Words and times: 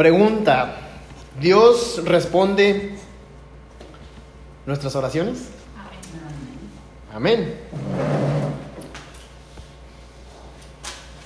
Pregunta, 0.00 0.76
¿Dios 1.38 2.00
responde 2.06 2.94
nuestras 4.64 4.96
oraciones? 4.96 5.48
Amén. 7.12 7.54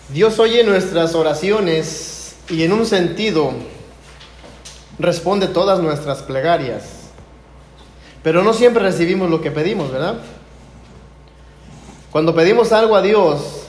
Dios 0.09 0.41
oye 0.41 0.65
nuestras 0.65 1.15
oraciones 1.15 2.35
y 2.51 2.65
en 2.65 2.73
un 2.73 2.85
sentido 2.85 3.53
responde 4.99 5.47
todas 5.47 5.79
nuestras 5.79 6.23
plegarias. 6.23 7.11
Pero 8.25 8.43
no 8.43 8.53
siempre 8.53 8.83
recibimos 8.83 9.31
lo 9.31 9.41
que 9.41 9.53
pedimos, 9.53 9.93
¿verdad? 9.93 10.17
Cuando 12.11 12.35
pedimos 12.35 12.73
algo 12.73 12.97
a 12.97 13.03
Dios, 13.03 13.69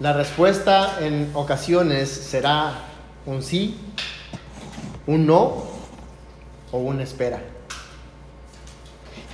la 0.00 0.12
respuesta 0.12 0.98
en 1.00 1.30
ocasiones 1.32 2.10
será 2.10 2.92
un 3.26 3.42
sí, 3.42 3.78
un 5.06 5.26
no 5.26 5.64
o 6.70 6.78
una 6.78 7.02
espera. 7.02 7.40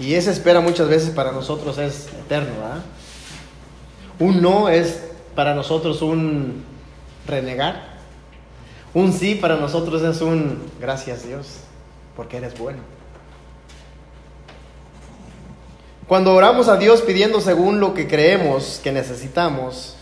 Y 0.00 0.14
esa 0.14 0.30
espera 0.30 0.60
muchas 0.60 0.88
veces 0.88 1.10
para 1.10 1.32
nosotros 1.32 1.78
es 1.78 2.08
eterno, 2.08 2.54
¿verdad? 2.60 2.82
Un 4.20 4.42
no 4.42 4.68
es 4.68 5.02
para 5.34 5.54
nosotros 5.54 6.02
un 6.02 6.64
renegar. 7.26 7.98
Un 8.94 9.12
sí 9.12 9.34
para 9.34 9.56
nosotros 9.56 10.02
es 10.02 10.20
un 10.20 10.70
gracias 10.80 11.26
Dios, 11.26 11.58
porque 12.16 12.38
eres 12.38 12.58
bueno. 12.58 12.78
Cuando 16.06 16.34
oramos 16.34 16.68
a 16.68 16.76
Dios 16.76 17.02
pidiendo 17.02 17.40
según 17.40 17.80
lo 17.80 17.92
que 17.92 18.08
creemos 18.08 18.80
que 18.82 18.92
necesitamos, 18.92 19.96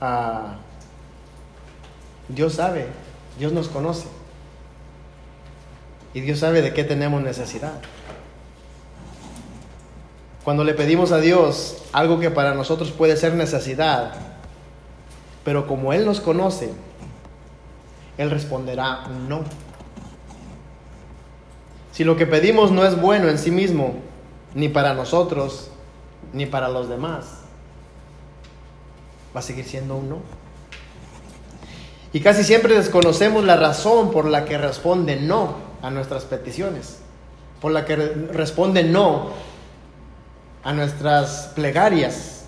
ah, 0.00 0.56
Dios 2.28 2.54
sabe, 2.54 2.88
Dios 3.38 3.52
nos 3.52 3.68
conoce. 3.68 4.08
Y 6.14 6.20
Dios 6.20 6.38
sabe 6.38 6.62
de 6.62 6.72
qué 6.72 6.84
tenemos 6.84 7.20
necesidad. 7.20 7.80
Cuando 10.44 10.62
le 10.62 10.74
pedimos 10.74 11.10
a 11.10 11.18
Dios 11.18 11.78
algo 11.92 12.20
que 12.20 12.30
para 12.30 12.54
nosotros 12.54 12.92
puede 12.92 13.16
ser 13.16 13.34
necesidad, 13.34 14.12
pero 15.42 15.66
como 15.66 15.92
Él 15.92 16.06
nos 16.06 16.20
conoce, 16.20 16.72
Él 18.16 18.30
responderá 18.30 19.08
no. 19.28 19.42
Si 21.92 22.04
lo 22.04 22.16
que 22.16 22.26
pedimos 22.26 22.70
no 22.70 22.86
es 22.86 23.00
bueno 23.00 23.28
en 23.28 23.38
sí 23.38 23.50
mismo, 23.50 23.96
ni 24.54 24.68
para 24.68 24.94
nosotros, 24.94 25.70
ni 26.32 26.46
para 26.46 26.68
los 26.68 26.88
demás. 26.88 27.38
Va 29.34 29.40
a 29.40 29.42
seguir 29.42 29.64
siendo 29.64 29.96
un 29.96 30.10
no. 30.10 30.18
Y 32.12 32.20
casi 32.20 32.44
siempre 32.44 32.76
desconocemos 32.76 33.42
la 33.44 33.56
razón 33.56 34.12
por 34.12 34.26
la 34.26 34.44
que 34.44 34.58
responde 34.58 35.16
no 35.16 35.63
a 35.84 35.90
nuestras 35.90 36.24
peticiones, 36.24 37.00
por 37.60 37.70
la 37.70 37.84
que 37.84 37.94
responde 37.94 38.84
no 38.84 39.32
a 40.62 40.72
nuestras 40.72 41.52
plegarias. 41.54 42.46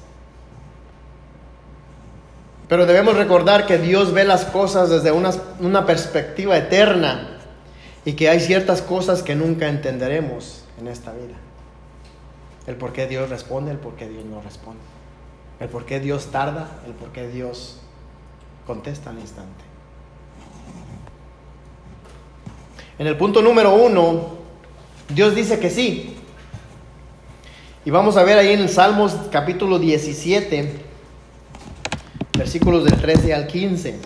Pero 2.67 2.87
debemos 2.87 3.15
recordar 3.15 3.67
que 3.67 3.77
Dios 3.77 4.15
ve 4.15 4.25
las 4.25 4.47
cosas 4.47 4.89
desde 4.89 5.12
una, 5.12 5.33
una 5.61 5.84
perspectiva 5.84 6.56
eterna 6.56 7.39
y 8.06 8.15
que 8.15 8.31
hay 8.31 8.41
ciertas 8.41 8.81
cosas 8.81 9.23
que 9.23 9.34
nunca 9.34 9.69
entenderemos 9.69 10.65
en 10.81 10.89
esta 10.89 11.12
vida. 11.12 11.34
El 12.67 12.77
por 12.77 12.95
qué 12.95 13.06
Dios 13.06 13.28
responde, 13.28 13.71
el 13.71 13.78
por 13.78 13.97
qué 13.97 14.09
Dios 14.09 14.25
no 14.25 14.41
responde. 14.41 14.81
El 15.61 15.69
por 15.69 15.84
qué 15.84 16.00
Dios 16.00 16.28
tarda, 16.33 16.71
el 16.87 16.95
por 16.95 17.11
qué 17.12 17.28
Dios 17.28 17.81
contesta 18.67 19.11
al 19.11 19.19
instante. 19.19 19.66
En 22.99 23.07
el 23.07 23.17
punto 23.19 23.43
número 23.43 23.75
uno, 23.75 24.37
Dios 25.15 25.34
dice 25.34 25.59
que 25.59 25.69
sí. 25.69 26.15
Y 27.84 27.91
vamos 27.91 28.17
a 28.17 28.25
ver 28.25 28.39
ahí 28.39 28.53
en 28.53 28.61
el 28.61 28.71
Salmos 28.71 29.15
capítulo 29.31 29.79
17, 29.79 30.73
versículos 32.39 32.84
del 32.84 32.99
13 32.99 33.34
al 33.34 33.47
15. 33.47 33.97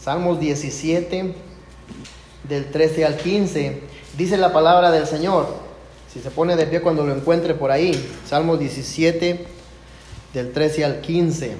Salmos 0.00 0.40
17, 0.40 1.34
del 2.48 2.70
13 2.70 3.04
al 3.04 3.16
15, 3.18 3.82
dice 4.16 4.38
la 4.38 4.52
palabra 4.54 4.90
del 4.90 5.06
Señor. 5.06 5.54
Si 6.10 6.20
se 6.20 6.30
pone 6.30 6.56
de 6.56 6.66
pie 6.66 6.80
cuando 6.80 7.06
lo 7.06 7.14
encuentre 7.14 7.52
por 7.52 7.70
ahí, 7.70 7.92
Salmo 8.26 8.56
17, 8.56 9.46
del 10.32 10.52
13 10.52 10.84
al 10.86 11.00
15. 11.02 11.56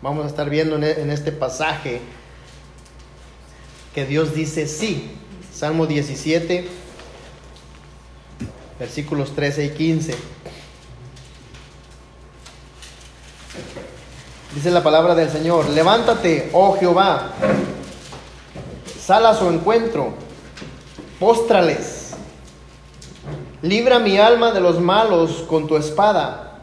Vamos 0.00 0.24
a 0.24 0.28
estar 0.28 0.48
viendo 0.48 0.76
en 0.76 1.10
este 1.10 1.32
pasaje 1.32 2.00
que 3.94 4.04
Dios 4.06 4.34
dice 4.34 4.66
sí. 4.66 5.16
Salmo 5.52 5.86
17, 5.86 6.66
versículos 8.78 9.34
13 9.34 9.66
y 9.66 9.70
15. 9.70 10.14
Dice 14.54 14.70
la 14.70 14.82
palabra 14.82 15.14
del 15.14 15.30
Señor, 15.30 15.68
levántate, 15.70 16.50
oh 16.52 16.76
Jehová, 16.78 17.32
sal 19.00 19.24
a 19.26 19.34
su 19.34 19.48
encuentro, 19.48 20.14
póstrales 21.18 22.02
Libra 23.62 24.00
mi 24.00 24.18
alma 24.18 24.50
de 24.50 24.60
los 24.60 24.80
malos 24.80 25.44
con 25.48 25.68
tu 25.68 25.76
espada, 25.76 26.58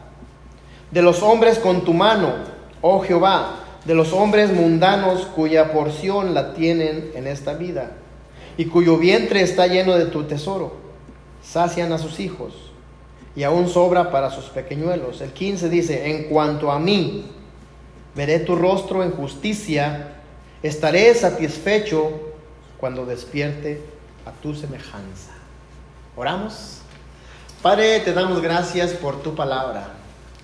de 0.90 1.00
los 1.00 1.22
hombres 1.22 1.58
con 1.58 1.82
tu 1.82 1.94
mano, 1.94 2.34
oh 2.82 3.00
Jehová, 3.00 3.59
de 3.84 3.94
los 3.94 4.12
hombres 4.12 4.52
mundanos 4.52 5.22
cuya 5.26 5.72
porción 5.72 6.34
la 6.34 6.54
tienen 6.54 7.12
en 7.14 7.26
esta 7.26 7.54
vida, 7.54 7.92
y 8.56 8.66
cuyo 8.66 8.98
vientre 8.98 9.42
está 9.42 9.66
lleno 9.66 9.94
de 9.96 10.06
tu 10.06 10.24
tesoro. 10.24 10.76
Sacian 11.42 11.92
a 11.92 11.98
sus 11.98 12.20
hijos, 12.20 12.52
y 13.34 13.44
aún 13.44 13.68
sobra 13.68 14.10
para 14.10 14.30
sus 14.30 14.46
pequeñuelos. 14.46 15.20
El 15.20 15.32
15 15.32 15.68
dice, 15.68 16.10
en 16.10 16.24
cuanto 16.24 16.70
a 16.70 16.78
mí, 16.78 17.26
veré 18.14 18.40
tu 18.40 18.56
rostro 18.56 19.02
en 19.02 19.12
justicia, 19.12 20.16
estaré 20.62 21.14
satisfecho 21.14 22.12
cuando 22.78 23.06
despierte 23.06 23.82
a 24.26 24.32
tu 24.42 24.54
semejanza. 24.54 25.32
Oramos. 26.16 26.78
Padre, 27.62 28.00
te 28.00 28.12
damos 28.12 28.42
gracias 28.42 28.92
por 28.92 29.22
tu 29.22 29.34
palabra. 29.34 29.88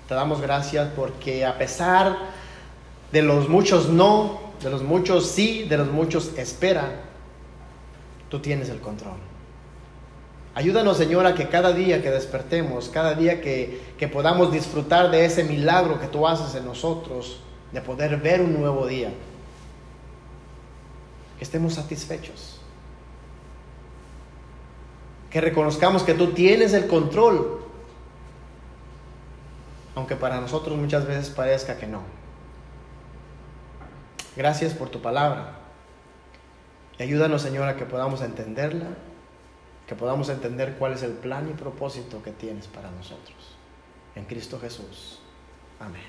Te 0.08 0.14
damos 0.14 0.40
gracias 0.40 0.88
porque 0.94 1.44
a 1.44 1.58
pesar 1.58 2.16
de 3.16 3.22
los 3.22 3.48
muchos 3.48 3.88
no, 3.88 4.40
de 4.62 4.68
los 4.68 4.82
muchos 4.82 5.26
sí, 5.26 5.64
de 5.64 5.78
los 5.78 5.90
muchos 5.90 6.36
espera, 6.36 7.00
tú 8.28 8.40
tienes 8.40 8.68
el 8.68 8.78
control. 8.80 9.16
Ayúdanos, 10.54 10.98
Señor, 10.98 11.24
a 11.24 11.34
que 11.34 11.48
cada 11.48 11.72
día 11.72 12.02
que 12.02 12.10
despertemos, 12.10 12.90
cada 12.90 13.14
día 13.14 13.40
que, 13.40 13.80
que 13.96 14.06
podamos 14.06 14.52
disfrutar 14.52 15.10
de 15.10 15.24
ese 15.24 15.44
milagro 15.44 15.98
que 15.98 16.08
tú 16.08 16.28
haces 16.28 16.54
en 16.54 16.66
nosotros, 16.66 17.40
de 17.72 17.80
poder 17.80 18.18
ver 18.18 18.42
un 18.42 18.52
nuevo 18.60 18.86
día, 18.86 19.08
que 21.38 21.44
estemos 21.44 21.72
satisfechos 21.72 22.60
que 25.30 25.40
reconozcamos 25.40 26.02
que 26.02 26.12
tú 26.12 26.32
tienes 26.32 26.74
el 26.74 26.86
control, 26.86 27.60
aunque 29.94 30.16
para 30.16 30.38
nosotros 30.38 30.76
muchas 30.76 31.06
veces 31.06 31.30
parezca 31.30 31.78
que 31.78 31.86
no. 31.86 32.15
Gracias 34.36 34.74
por 34.74 34.90
tu 34.90 35.00
palabra. 35.00 35.52
Y 36.98 37.02
ayúdanos, 37.02 37.42
Señor, 37.42 37.68
a 37.68 37.76
que 37.76 37.84
podamos 37.84 38.22
entenderla, 38.22 38.86
que 39.86 39.94
podamos 39.94 40.28
entender 40.28 40.76
cuál 40.78 40.92
es 40.92 41.02
el 41.02 41.12
plan 41.12 41.48
y 41.48 41.54
propósito 41.54 42.22
que 42.22 42.32
tienes 42.32 42.66
para 42.66 42.90
nosotros. 42.90 43.36
En 44.14 44.24
Cristo 44.24 44.58
Jesús. 44.60 45.20
Amén. 45.80 46.02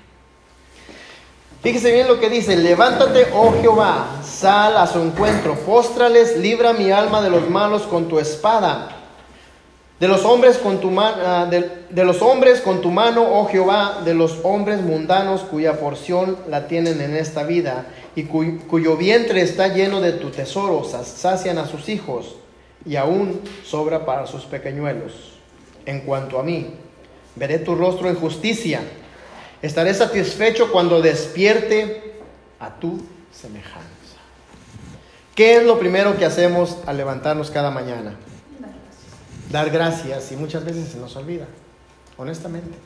Fíjese 1.62 1.92
bien 1.92 2.06
lo 2.06 2.20
que 2.20 2.30
dice, 2.30 2.56
levántate, 2.56 3.26
oh 3.34 3.52
Jehová, 3.60 4.20
sal 4.22 4.76
a 4.76 4.86
su 4.86 5.00
encuentro, 5.00 5.54
póstrales, 5.56 6.36
libra 6.38 6.72
mi 6.72 6.90
alma 6.92 7.20
de 7.20 7.30
los 7.30 7.50
malos 7.50 7.82
con 7.82 8.06
tu 8.08 8.18
espada 8.18 8.97
de 10.00 10.06
los 10.06 10.24
hombres 10.24 10.58
con 10.58 10.80
tu 10.80 10.90
mano, 10.90 11.16
ah, 11.24 11.46
de, 11.46 12.04
los 12.04 12.22
hombres 12.22 12.60
con 12.60 12.80
tu 12.80 12.90
mano, 12.90 13.26
oh 13.28 13.46
Jehová, 13.46 14.02
de 14.04 14.14
los 14.14 14.38
hombres 14.44 14.80
mundanos 14.80 15.42
cuya 15.42 15.80
porción 15.80 16.36
la 16.48 16.68
tienen 16.68 17.00
en 17.00 17.16
esta 17.16 17.42
vida 17.42 17.86
y 18.14 18.24
cuyo 18.24 18.96
vientre 18.96 19.42
está 19.42 19.68
lleno 19.68 20.00
de 20.00 20.12
tu 20.12 20.30
tesoro, 20.30 20.84
sacian 20.84 21.58
a 21.58 21.66
sus 21.66 21.88
hijos 21.88 22.36
y 22.86 22.96
aún 22.96 23.40
sobra 23.64 24.04
para 24.06 24.26
sus 24.26 24.44
pequeñuelos. 24.44 25.38
En 25.84 26.00
cuanto 26.00 26.38
a 26.38 26.42
mí, 26.42 26.74
veré 27.34 27.58
tu 27.58 27.74
rostro 27.74 28.08
en 28.08 28.14
justicia, 28.14 28.80
estaré 29.62 29.94
satisfecho 29.94 30.70
cuando 30.70 31.02
despierte 31.02 32.14
a 32.60 32.78
tu 32.78 33.00
semejanza. 33.32 33.88
¿Qué 35.34 35.56
es 35.56 35.64
lo 35.64 35.78
primero 35.78 36.16
que 36.16 36.24
hacemos 36.24 36.78
al 36.86 36.96
levantarnos 36.96 37.50
cada 37.50 37.70
mañana? 37.70 38.16
Dar 39.50 39.70
gracias 39.70 40.32
y 40.32 40.36
muchas 40.36 40.64
veces 40.64 40.88
se 40.88 40.98
nos 40.98 41.16
olvida, 41.16 41.46
honestamente. 42.16 42.76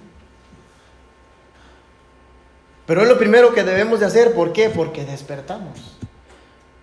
Pero 2.86 3.02
es 3.02 3.08
lo 3.08 3.18
primero 3.18 3.54
que 3.54 3.64
debemos 3.64 4.00
de 4.00 4.06
hacer, 4.06 4.34
¿por 4.34 4.52
qué? 4.52 4.68
Porque 4.68 5.04
despertamos. 5.04 5.78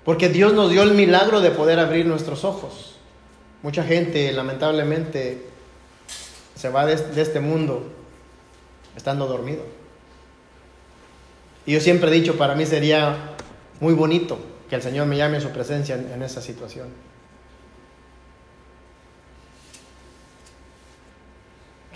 Porque 0.03 0.29
Dios 0.29 0.53
nos 0.53 0.71
dio 0.71 0.83
el 0.83 0.93
milagro 0.93 1.41
de 1.41 1.51
poder 1.51 1.79
abrir 1.79 2.05
nuestros 2.05 2.43
ojos. 2.45 2.95
Mucha 3.61 3.83
gente 3.83 4.31
lamentablemente 4.31 5.45
se 6.55 6.69
va 6.69 6.85
de, 6.85 7.21
este 7.21 7.39
mundo 7.39 7.91
estando 8.95 9.27
dormido. 9.27 9.63
Y 11.65 11.73
yo 11.73 11.81
siempre 11.81 12.09
he 12.09 12.13
dicho, 12.13 12.37
para 12.37 12.55
mí 12.55 12.65
sería 12.65 13.35
muy 13.79 13.93
bonito 13.93 14.39
que 14.69 14.75
el 14.75 14.81
Señor 14.81 15.05
me 15.07 15.17
llame 15.17 15.37
a 15.37 15.41
su 15.41 15.49
presencia 15.49 15.95
en 15.95 16.23
esa 16.23 16.41
situación. 16.41 16.87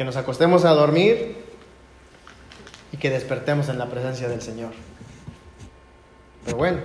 Que 0.03 0.05
nos 0.05 0.17
acostemos 0.17 0.65
a 0.65 0.71
dormir 0.71 1.37
y 2.91 2.97
que 2.97 3.09
despertemos 3.09 3.69
en 3.69 3.79
la 3.79 3.85
presencia 3.85 4.27
del 4.27 4.41
Señor. 4.41 4.71
Pero 6.43 6.57
bueno, 6.57 6.79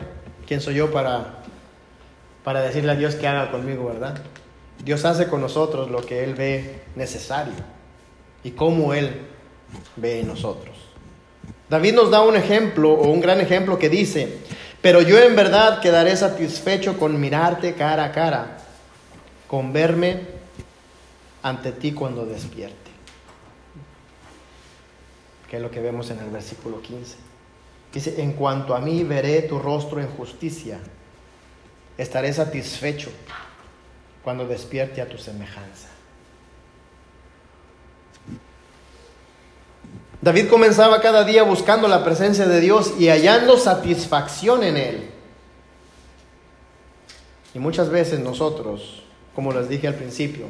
¿quién 0.46 0.60
soy 0.60 0.76
yo 0.76 0.92
para, 0.92 1.42
para 2.44 2.60
decirle 2.60 2.92
a 2.92 2.94
Dios 2.94 3.16
que 3.16 3.26
haga 3.26 3.50
conmigo, 3.50 3.86
verdad? 3.86 4.22
Dios 4.84 5.04
hace 5.04 5.26
con 5.26 5.40
nosotros 5.40 5.90
lo 5.90 6.06
que 6.06 6.22
Él 6.22 6.36
ve 6.36 6.82
necesario 6.94 7.54
y 8.44 8.52
cómo 8.52 8.94
Él 8.94 9.22
ve 9.96 10.20
en 10.20 10.28
nosotros. 10.28 10.76
David 11.68 11.94
nos 11.94 12.12
da 12.12 12.20
un 12.20 12.36
ejemplo 12.36 12.92
o 12.92 13.10
un 13.10 13.20
gran 13.20 13.40
ejemplo 13.40 13.80
que 13.80 13.88
dice, 13.88 14.38
pero 14.80 15.02
yo 15.02 15.18
en 15.18 15.34
verdad 15.34 15.80
quedaré 15.80 16.16
satisfecho 16.16 16.96
con 16.96 17.20
mirarte 17.20 17.74
cara 17.74 18.04
a 18.04 18.12
cara, 18.12 18.58
con 19.48 19.72
verme 19.72 20.20
ante 21.42 21.72
ti 21.72 21.90
cuando 21.90 22.24
despierte 22.24 22.77
que 25.48 25.56
es 25.56 25.62
lo 25.62 25.70
que 25.70 25.80
vemos 25.80 26.10
en 26.10 26.18
el 26.18 26.30
versículo 26.30 26.82
15. 26.82 27.16
Dice, 27.92 28.20
en 28.22 28.32
cuanto 28.32 28.74
a 28.74 28.80
mí 28.80 29.02
veré 29.02 29.42
tu 29.42 29.58
rostro 29.58 30.00
en 30.00 30.08
justicia, 30.08 30.78
estaré 31.96 32.32
satisfecho 32.32 33.10
cuando 34.22 34.46
despierte 34.46 35.00
a 35.00 35.08
tu 35.08 35.16
semejanza. 35.16 35.88
David 40.20 40.48
comenzaba 40.48 41.00
cada 41.00 41.24
día 41.24 41.44
buscando 41.44 41.88
la 41.88 42.04
presencia 42.04 42.46
de 42.46 42.60
Dios 42.60 42.94
y 42.98 43.08
hallando 43.08 43.56
satisfacción 43.56 44.64
en 44.64 44.76
Él. 44.76 45.10
Y 47.54 47.58
muchas 47.58 47.88
veces 47.88 48.20
nosotros, 48.20 49.04
como 49.34 49.52
les 49.52 49.68
dije 49.68 49.86
al 49.86 49.94
principio, 49.94 50.46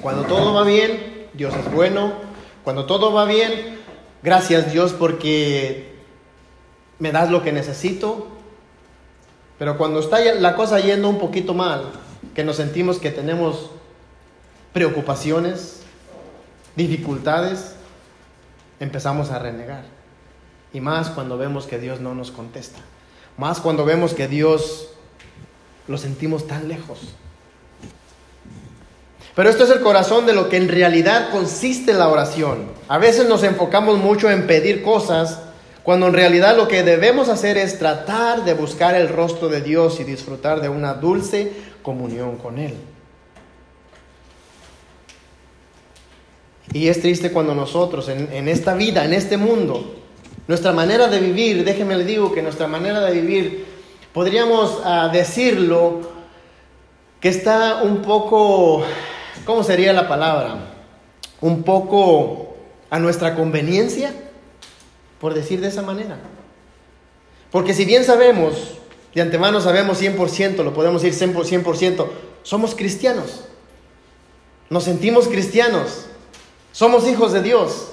cuando 0.00 0.22
todo 0.22 0.54
va 0.54 0.62
bien, 0.62 1.28
Dios 1.34 1.54
es 1.54 1.70
bueno, 1.70 2.14
cuando 2.64 2.86
todo 2.86 3.12
va 3.12 3.24
bien, 3.24 3.80
Gracias 4.22 4.72
Dios 4.72 4.92
porque 4.92 5.94
me 6.98 7.12
das 7.12 7.30
lo 7.30 7.42
que 7.42 7.52
necesito. 7.52 8.28
Pero 9.58 9.78
cuando 9.78 10.00
está 10.00 10.20
la 10.34 10.54
cosa 10.54 10.80
yendo 10.80 11.08
un 11.08 11.18
poquito 11.18 11.54
mal, 11.54 11.92
que 12.34 12.44
nos 12.44 12.56
sentimos 12.56 12.98
que 12.98 13.10
tenemos 13.10 13.70
preocupaciones, 14.72 15.80
dificultades, 16.74 17.76
empezamos 18.80 19.30
a 19.30 19.38
renegar. 19.38 19.84
Y 20.72 20.80
más 20.80 21.08
cuando 21.08 21.38
vemos 21.38 21.66
que 21.66 21.78
Dios 21.78 22.00
no 22.00 22.14
nos 22.14 22.30
contesta. 22.30 22.80
Más 23.38 23.60
cuando 23.60 23.84
vemos 23.84 24.12
que 24.12 24.28
Dios 24.28 24.90
lo 25.88 25.96
sentimos 25.96 26.46
tan 26.46 26.68
lejos. 26.68 27.14
Pero 29.36 29.50
esto 29.50 29.64
es 29.64 29.70
el 29.70 29.80
corazón 29.80 30.24
de 30.24 30.32
lo 30.32 30.48
que 30.48 30.56
en 30.56 30.66
realidad 30.66 31.28
consiste 31.30 31.92
la 31.92 32.08
oración. 32.08 32.70
A 32.88 32.96
veces 32.96 33.28
nos 33.28 33.42
enfocamos 33.42 33.98
mucho 33.98 34.30
en 34.30 34.46
pedir 34.46 34.82
cosas 34.82 35.40
cuando 35.82 36.06
en 36.06 36.14
realidad 36.14 36.56
lo 36.56 36.68
que 36.68 36.82
debemos 36.82 37.28
hacer 37.28 37.58
es 37.58 37.78
tratar 37.78 38.46
de 38.46 38.54
buscar 38.54 38.94
el 38.94 39.10
rostro 39.10 39.50
de 39.50 39.60
Dios 39.60 40.00
y 40.00 40.04
disfrutar 40.04 40.62
de 40.62 40.70
una 40.70 40.94
dulce 40.94 41.52
comunión 41.82 42.38
con 42.38 42.58
Él. 42.58 42.76
Y 46.72 46.88
es 46.88 47.02
triste 47.02 47.30
cuando 47.30 47.54
nosotros 47.54 48.08
en, 48.08 48.48
esta 48.48 48.74
vida, 48.74 49.04
en 49.04 49.12
este 49.12 49.36
mundo, 49.36 49.96
nuestra 50.48 50.72
manera 50.72 51.08
de 51.08 51.20
vivir, 51.20 51.62
déjeme 51.62 51.94
le 51.98 52.04
digo 52.04 52.32
que 52.32 52.40
nuestra 52.40 52.68
manera 52.68 53.02
de 53.02 53.12
vivir, 53.12 53.66
podríamos 54.14 54.80
ah, 54.82 55.10
decirlo, 55.12 56.10
que 57.20 57.28
está 57.28 57.82
un 57.82 58.00
poco 58.00 58.82
¿cómo 59.46 59.62
sería 59.62 59.94
la 59.94 60.08
palabra? 60.08 60.74
Un 61.40 61.62
poco 61.62 62.56
a 62.90 62.98
nuestra 62.98 63.34
conveniencia, 63.34 64.12
por 65.20 65.32
decir 65.32 65.60
de 65.62 65.68
esa 65.68 65.82
manera. 65.82 66.18
Porque 67.50 67.72
si 67.72 67.86
bien 67.86 68.04
sabemos, 68.04 68.74
de 69.14 69.22
antemano 69.22 69.62
sabemos 69.62 70.02
100%, 70.02 70.62
lo 70.62 70.74
podemos 70.74 71.00
decir 71.00 71.30
100%, 71.30 72.06
somos 72.42 72.74
cristianos. 72.74 73.44
Nos 74.68 74.84
sentimos 74.84 75.28
cristianos. 75.28 76.06
Somos 76.72 77.08
hijos 77.08 77.32
de 77.32 77.42
Dios. 77.42 77.92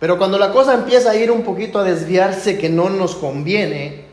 Pero 0.00 0.18
cuando 0.18 0.38
la 0.38 0.52
cosa 0.52 0.74
empieza 0.74 1.10
a 1.10 1.16
ir 1.16 1.30
un 1.30 1.42
poquito 1.42 1.78
a 1.78 1.84
desviarse 1.84 2.58
que 2.58 2.68
no 2.68 2.88
nos 2.88 3.14
conviene, 3.14 4.06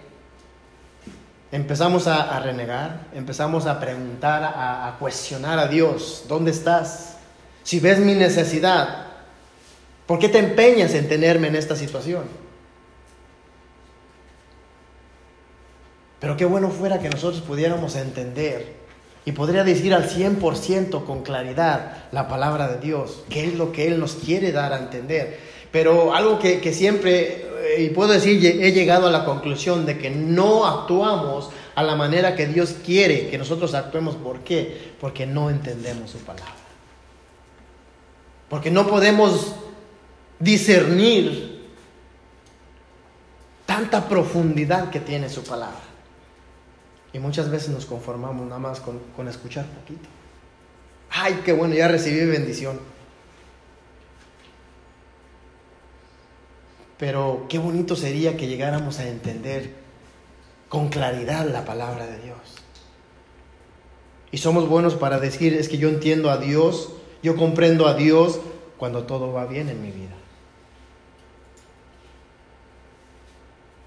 Empezamos 1.52 2.06
a, 2.08 2.40
renegar, 2.40 3.08
empezamos 3.14 3.66
a 3.66 3.80
preguntar, 3.80 4.44
a, 4.44 4.88
a 4.88 5.00
cuestionar 5.00 5.58
a 5.58 5.68
Dios, 5.68 6.26
¿dónde 6.28 6.52
estás? 6.52 7.18
Si 7.64 7.80
ves 7.80 7.98
mi 8.00 8.14
necesidad, 8.14 9.08
¿por 10.06 10.20
qué 10.20 10.30
te 10.30 10.38
empeñas 10.38 10.94
en 10.94 11.10
tenerme 11.10 11.48
en 11.48 11.56
esta 11.56 11.76
situación? 11.76 12.26
Pero 16.20 16.38
qué 16.38 16.46
bueno 16.46 16.70
fuera 16.70 17.00
que 17.00 17.10
nosotros 17.10 17.42
pudiéramos 17.42 17.96
entender 17.96 18.80
y 19.26 19.32
podría 19.32 19.64
decir 19.64 19.94
al 19.94 20.10
100% 20.10 21.06
con 21.06 21.24
claridad 21.24 22.06
la 22.12 22.28
palabra 22.28 22.68
de 22.68 22.80
Dios, 22.80 23.24
qué 23.30 23.46
es 23.46 23.56
lo 23.56 23.72
que 23.72 23.88
Él 23.88 24.00
nos 24.00 24.16
quiere 24.16 24.52
dar 24.52 24.74
a 24.74 24.80
entender. 24.80 25.49
Pero 25.72 26.14
algo 26.14 26.40
que, 26.40 26.60
que 26.60 26.74
siempre 26.74 27.50
y 27.78 27.90
puedo 27.90 28.12
decir, 28.12 28.44
he 28.46 28.72
llegado 28.72 29.08
a 29.08 29.12
la 29.12 29.26
conclusión 29.26 29.86
de 29.86 29.98
que 29.98 30.10
no 30.10 30.66
actuamos 30.66 31.50
a 31.76 31.84
la 31.84 31.96
manera 31.96 32.36
que 32.36 32.48
Dios 32.48 32.76
quiere 32.86 33.30
que 33.30 33.38
nosotros 33.38 33.74
actuemos. 33.74 34.16
¿Por 34.16 34.40
qué? 34.40 34.94
Porque 35.00 35.26
no 35.26 35.50
entendemos 35.50 36.12
su 36.12 36.18
palabra. 36.20 36.54
Porque 38.50 38.72
no 38.72 38.88
podemos 38.88 39.56
discernir 40.40 41.70
tanta 43.66 44.08
profundidad 44.10 44.90
que 44.90 45.00
tiene 45.00 45.30
su 45.30 45.44
palabra. 45.44 45.80
Y 47.14 47.20
muchas 47.20 47.50
veces 47.50 47.70
nos 47.70 47.86
conformamos 47.86 48.46
nada 48.46 48.60
más 48.60 48.80
con, 48.80 49.00
con 49.16 49.28
escuchar 49.28 49.66
poquito. 49.66 50.08
Ay, 51.12 51.42
qué 51.44 51.54
bueno, 51.54 51.76
ya 51.76 51.88
recibí 51.88 52.26
bendición. 52.26 52.80
Pero 57.00 57.46
qué 57.48 57.58
bonito 57.58 57.96
sería 57.96 58.36
que 58.36 58.48
llegáramos 58.48 59.00
a 59.00 59.08
entender 59.08 59.74
con 60.68 60.90
claridad 60.90 61.48
la 61.48 61.64
palabra 61.64 62.06
de 62.06 62.20
Dios. 62.20 62.38
Y 64.32 64.38
somos 64.38 64.68
buenos 64.68 64.96
para 64.96 65.18
decir, 65.18 65.54
es 65.54 65.70
que 65.70 65.78
yo 65.78 65.88
entiendo 65.88 66.30
a 66.30 66.38
Dios, 66.38 66.92
yo 67.24 67.38
comprendo 67.38 67.88
a 67.88 67.94
Dios 67.94 68.42
cuando 68.78 69.04
todo 69.04 69.32
va 69.32 69.46
bien 69.46 69.70
en 69.70 69.82
mi 69.82 69.92
vida. 69.92 70.14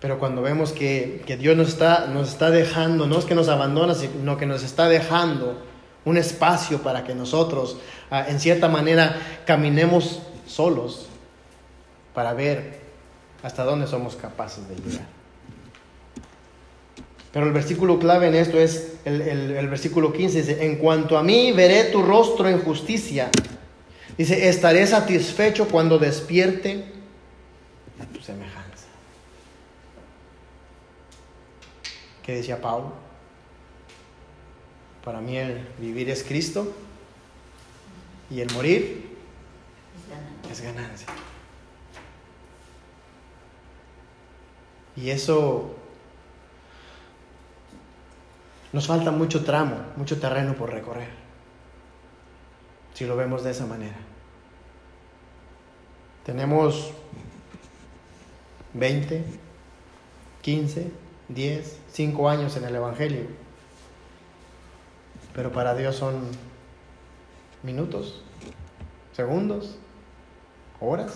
Pero 0.01 0.19
cuando 0.19 0.41
vemos 0.41 0.73
que, 0.73 1.23
Dios 1.39 1.55
nos 1.55 1.69
está, 1.69 2.07
nos 2.07 2.31
está 2.31 2.51
dejando, 2.51 3.07
no 3.07 3.19
es 3.19 3.27
que 3.27 3.35
nos 3.35 3.49
abandona, 3.49 3.95
sino 3.95 4.39
que 4.39 4.47
nos 4.47 4.65
está 4.65 4.89
dejando 4.89 5.63
un 6.07 6.17
espacio 6.17 6.83
para 6.83 7.05
que 7.05 7.15
nosotros, 7.15 7.77
ah, 8.11 8.25
en 8.27 8.41
cierta 8.41 8.69
manera, 8.69 9.17
caminemos 9.47 10.23
solos 10.47 11.07
para 12.15 12.33
ver 12.33 12.82
hasta 13.43 13.65
dónde 13.65 13.87
somos 13.87 14.17
capaces 14.17 14.69
de 14.69 14.77
llegar. 14.77 15.07
Pero 17.33 17.47
el 17.47 17.53
versículo 17.53 17.99
clave 17.99 18.29
en 18.29 18.35
esto 18.35 18.59
es 18.59 18.97
el, 19.05 19.69
versículo 19.69 20.13
15, 20.13 20.39
dice, 20.39 20.65
en 20.67 20.77
cuanto 20.77 21.17
a 21.17 21.23
mí 21.23 21.51
veré 21.53 21.85
tu 21.85 22.03
rostro 22.03 22.49
en 22.49 22.61
justicia. 22.61 23.31
Dice, 24.19 24.49
estaré 24.49 24.87
satisfecho 24.87 25.67
cuando 25.67 25.99
despierte 25.99 26.85
a 28.01 28.05
tu 28.05 28.21
semejanza. 28.21 28.87
¿Qué 32.23 32.35
decía 32.35 32.61
Pablo? 32.61 32.93
Para 35.03 35.21
mí 35.21 35.39
el 35.39 35.67
vivir 35.79 36.11
es 36.11 36.23
Cristo 36.23 36.73
y 38.31 38.41
el 38.41 38.53
morir 38.53 39.11
es 40.51 40.61
ganancia. 40.61 41.09
Y 44.97 45.11
eso 45.11 45.75
nos 48.73 48.87
falta 48.87 49.11
mucho 49.11 49.45
tramo, 49.45 49.77
mucho 49.97 50.19
terreno 50.19 50.55
por 50.55 50.71
recorrer, 50.71 51.09
si 52.95 53.07
lo 53.07 53.17
vemos 53.17 53.45
de 53.45 53.51
esa 53.51 53.67
manera. 53.67 53.97
Tenemos 56.25 56.93
20, 58.75 59.25
15, 60.41 60.91
10, 61.29 61.79
5 61.93 62.29
años 62.29 62.57
en 62.57 62.65
el 62.65 62.75
Evangelio. 62.75 63.27
Pero 65.35 65.51
para 65.51 65.75
Dios 65.75 65.97
son 65.97 66.23
minutos, 67.63 68.23
segundos, 69.15 69.77
horas. 70.81 71.13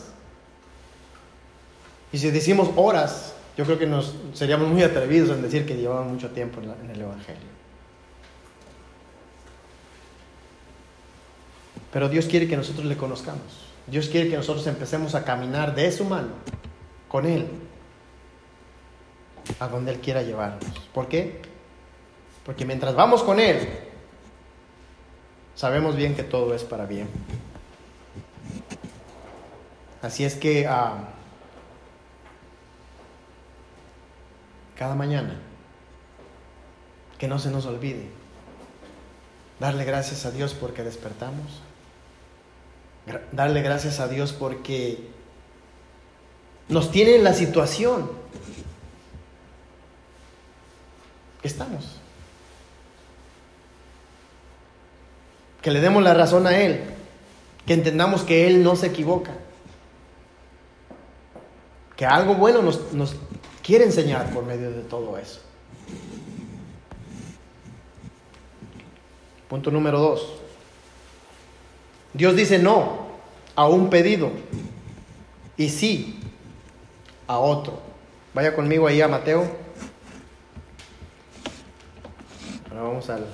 Y 2.12 2.18
si 2.18 2.30
decimos 2.30 2.70
horas, 2.76 3.35
yo 3.56 3.64
creo 3.64 3.78
que 3.78 3.86
nos 3.86 4.14
seríamos 4.34 4.68
muy 4.68 4.82
atrevidos 4.82 5.30
en 5.30 5.40
decir 5.40 5.64
que 5.64 5.76
llevaban 5.76 6.12
mucho 6.12 6.30
tiempo 6.30 6.60
en, 6.60 6.90
el 6.90 7.00
Evangelio. 7.00 7.56
Pero 11.90 12.08
Dios 12.10 12.26
quiere 12.26 12.46
que 12.46 12.56
nosotros 12.56 12.84
le 12.84 12.96
conozcamos. 12.96 13.72
Dios 13.86 14.08
quiere 14.08 14.28
que 14.28 14.36
nosotros 14.36 14.66
empecemos 14.66 15.14
a 15.14 15.24
caminar 15.24 15.74
de 15.74 15.90
su 15.90 16.04
mano, 16.04 16.28
con 17.08 17.24
Él, 17.24 17.46
a 19.58 19.68
donde 19.68 19.92
Él 19.92 20.00
quiera 20.00 20.22
llevarnos. 20.22 20.64
¿Por 20.92 21.08
qué? 21.08 21.40
Porque 22.44 22.66
mientras 22.66 22.94
vamos 22.94 23.22
con 23.22 23.40
Él, 23.40 23.66
sabemos 25.54 25.96
bien 25.96 26.14
que 26.14 26.24
todo 26.24 26.54
es 26.54 26.62
para 26.62 26.84
bien. 26.84 27.08
Así 30.02 30.24
es 30.24 30.34
que 30.34 30.68
uh, 30.68 31.15
cada 34.76 34.94
mañana, 34.94 35.40
que 37.18 37.28
no 37.28 37.38
se 37.38 37.50
nos 37.50 37.66
olvide, 37.66 38.08
darle 39.58 39.84
gracias 39.84 40.26
a 40.26 40.30
Dios 40.30 40.54
porque 40.54 40.82
despertamos, 40.82 41.62
darle 43.32 43.62
gracias 43.62 44.00
a 44.00 44.08
Dios 44.08 44.32
porque 44.32 45.08
nos 46.68 46.90
tiene 46.90 47.16
en 47.16 47.24
la 47.24 47.32
situación 47.32 48.10
que 51.40 51.48
estamos. 51.48 52.00
Que 55.62 55.70
le 55.70 55.80
demos 55.80 56.02
la 56.02 56.14
razón 56.14 56.46
a 56.46 56.56
Él, 56.56 56.84
que 57.66 57.74
entendamos 57.74 58.22
que 58.22 58.46
Él 58.46 58.62
no 58.62 58.76
se 58.76 58.88
equivoca, 58.88 59.32
que 61.96 62.04
algo 62.04 62.34
bueno 62.34 62.62
nos, 62.62 62.92
nos 62.92 63.16
quiere 63.66 63.84
enseñar 63.84 64.32
por 64.32 64.44
medio 64.44 64.70
de 64.70 64.82
todo 64.82 65.18
eso. 65.18 65.40
Punto 69.48 69.72
número 69.72 69.98
dos. 69.98 70.34
Dios 72.14 72.36
dice 72.36 72.60
no 72.60 73.06
a 73.56 73.66
un 73.66 73.90
pedido 73.90 74.30
y 75.56 75.68
sí 75.68 76.20
a 77.26 77.38
otro. 77.38 77.80
Vaya 78.34 78.54
conmigo 78.54 78.86
ahí 78.86 79.00
a 79.00 79.08
Mateo. 79.08 79.44
Ahora 82.70 82.82
vamos 82.82 83.10
al, 83.10 83.26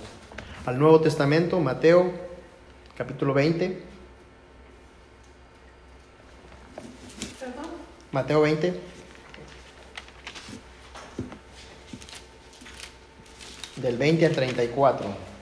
al 0.64 0.78
Nuevo 0.78 1.00
Testamento, 1.02 1.60
Mateo 1.60 2.10
capítulo 2.96 3.34
20. 3.34 3.82
Mateo 8.12 8.40
20. 8.42 8.91
Del 13.82 13.96
20 13.96 14.26
al 14.26 14.32
34. 14.32 15.32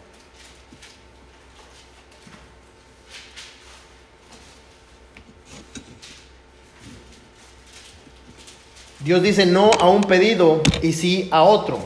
Dios 9.04 9.22
dice 9.22 9.44
no 9.44 9.70
a 9.78 9.90
un 9.90 10.02
pedido 10.02 10.62
y 10.82 10.92
sí 10.92 11.28
a 11.30 11.42
otro. 11.42 11.78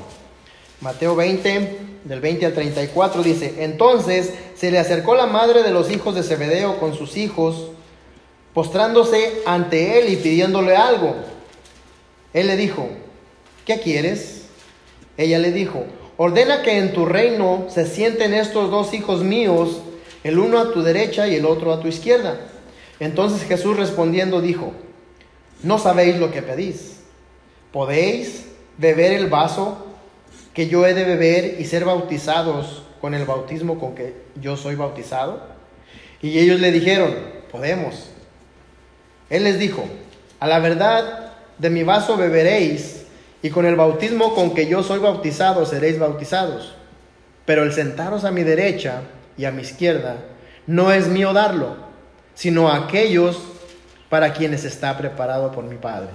Mateo 0.81 1.17
20, 1.17 1.79
del 2.05 2.21
20 2.21 2.47
al 2.47 2.53
34 2.53 3.23
dice, 3.23 3.55
entonces 3.65 4.35
se 4.55 4.71
le 4.71 4.79
acercó 4.79 5.15
la 5.15 5.27
madre 5.27 5.63
de 5.63 5.71
los 5.71 5.91
hijos 5.91 6.15
de 6.15 6.23
Zebedeo 6.23 6.79
con 6.79 6.95
sus 6.95 7.17
hijos, 7.17 7.71
postrándose 8.53 9.43
ante 9.47 9.99
él 9.99 10.13
y 10.13 10.17
pidiéndole 10.17 10.77
algo. 10.77 11.17
Él 12.33 12.47
le 12.47 12.57
dijo, 12.57 12.89
¿qué 13.65 13.81
quieres? 13.81 14.43
Ella 15.17 15.39
le 15.39 15.51
dijo, 15.51 15.85
ordena 16.17 16.63
que 16.63 16.79
en 16.79 16.93
tu 16.93 17.07
reino 17.07 17.67
se 17.69 17.87
sienten 17.87 18.35
estos 18.35 18.71
dos 18.71 18.95
hijos 18.95 19.23
míos, 19.23 19.81
el 20.23 20.39
uno 20.39 20.59
a 20.59 20.73
tu 20.73 20.83
derecha 20.83 21.29
y 21.29 21.37
el 21.37 21.47
otro 21.47 21.73
a 21.73 21.81
tu 21.81 21.89
izquierda. 21.89 22.41
Entonces 23.01 23.47
Jesús 23.47 23.77
respondiendo 23.77 24.41
dijo, 24.41 24.73
no 25.63 25.79
sabéis 25.79 26.19
lo 26.19 26.31
que 26.31 26.43
pedís. 26.43 26.95
¿podéis 27.75 28.47
beber 28.79 29.13
el 29.15 29.29
vaso 29.29 29.85
que 30.55 30.69
yo 30.69 30.87
he 30.87 30.95
de 30.95 31.05
beber 31.05 31.61
y 31.61 31.65
ser 31.65 31.85
bautizados 31.85 32.85
con 33.01 33.15
el 33.15 33.25
bautismo 33.25 33.81
con 33.81 33.97
que 33.97 34.15
yo 34.41 34.57
soy 34.57 34.77
bautizado? 34.77 35.43
Y 36.23 36.39
ellos 36.39 36.61
le 36.61 36.71
dijeron, 36.71 37.13
podemos. 37.51 38.11
Él 39.29 39.43
les 39.43 39.59
dijo, 39.59 39.85
a 40.39 40.47
la 40.47 40.61
verdad 40.61 41.33
de 41.59 41.69
mi 41.69 41.83
vaso 41.83 42.17
beberéis 42.17 43.04
y 43.45 43.51
con 43.51 43.67
el 43.67 43.77
bautismo 43.77 44.35
con 44.35 44.55
que 44.55 44.69
yo 44.69 44.83
soy 44.83 45.01
bautizado 45.01 45.67
seréis 45.67 45.99
bautizados. 45.99 46.73
Pero 47.45 47.63
el 47.63 47.75
sentaros 47.75 48.25
a 48.25 48.31
mi 48.31 48.43
derecha 48.43 49.03
y 49.37 49.45
a 49.45 49.51
mi 49.51 49.61
izquierda 49.61 50.17
no 50.67 50.93
es 50.93 51.09
mío 51.09 51.35
darlo, 51.35 51.77
sino 52.33 52.71
a 52.71 52.77
aquellos 52.77 53.39
para 54.09 54.33
quienes 54.33 54.65
está 54.65 54.97
preparado 54.97 55.53
por 55.53 55.65
mi 55.65 55.77
Padre. 55.77 56.09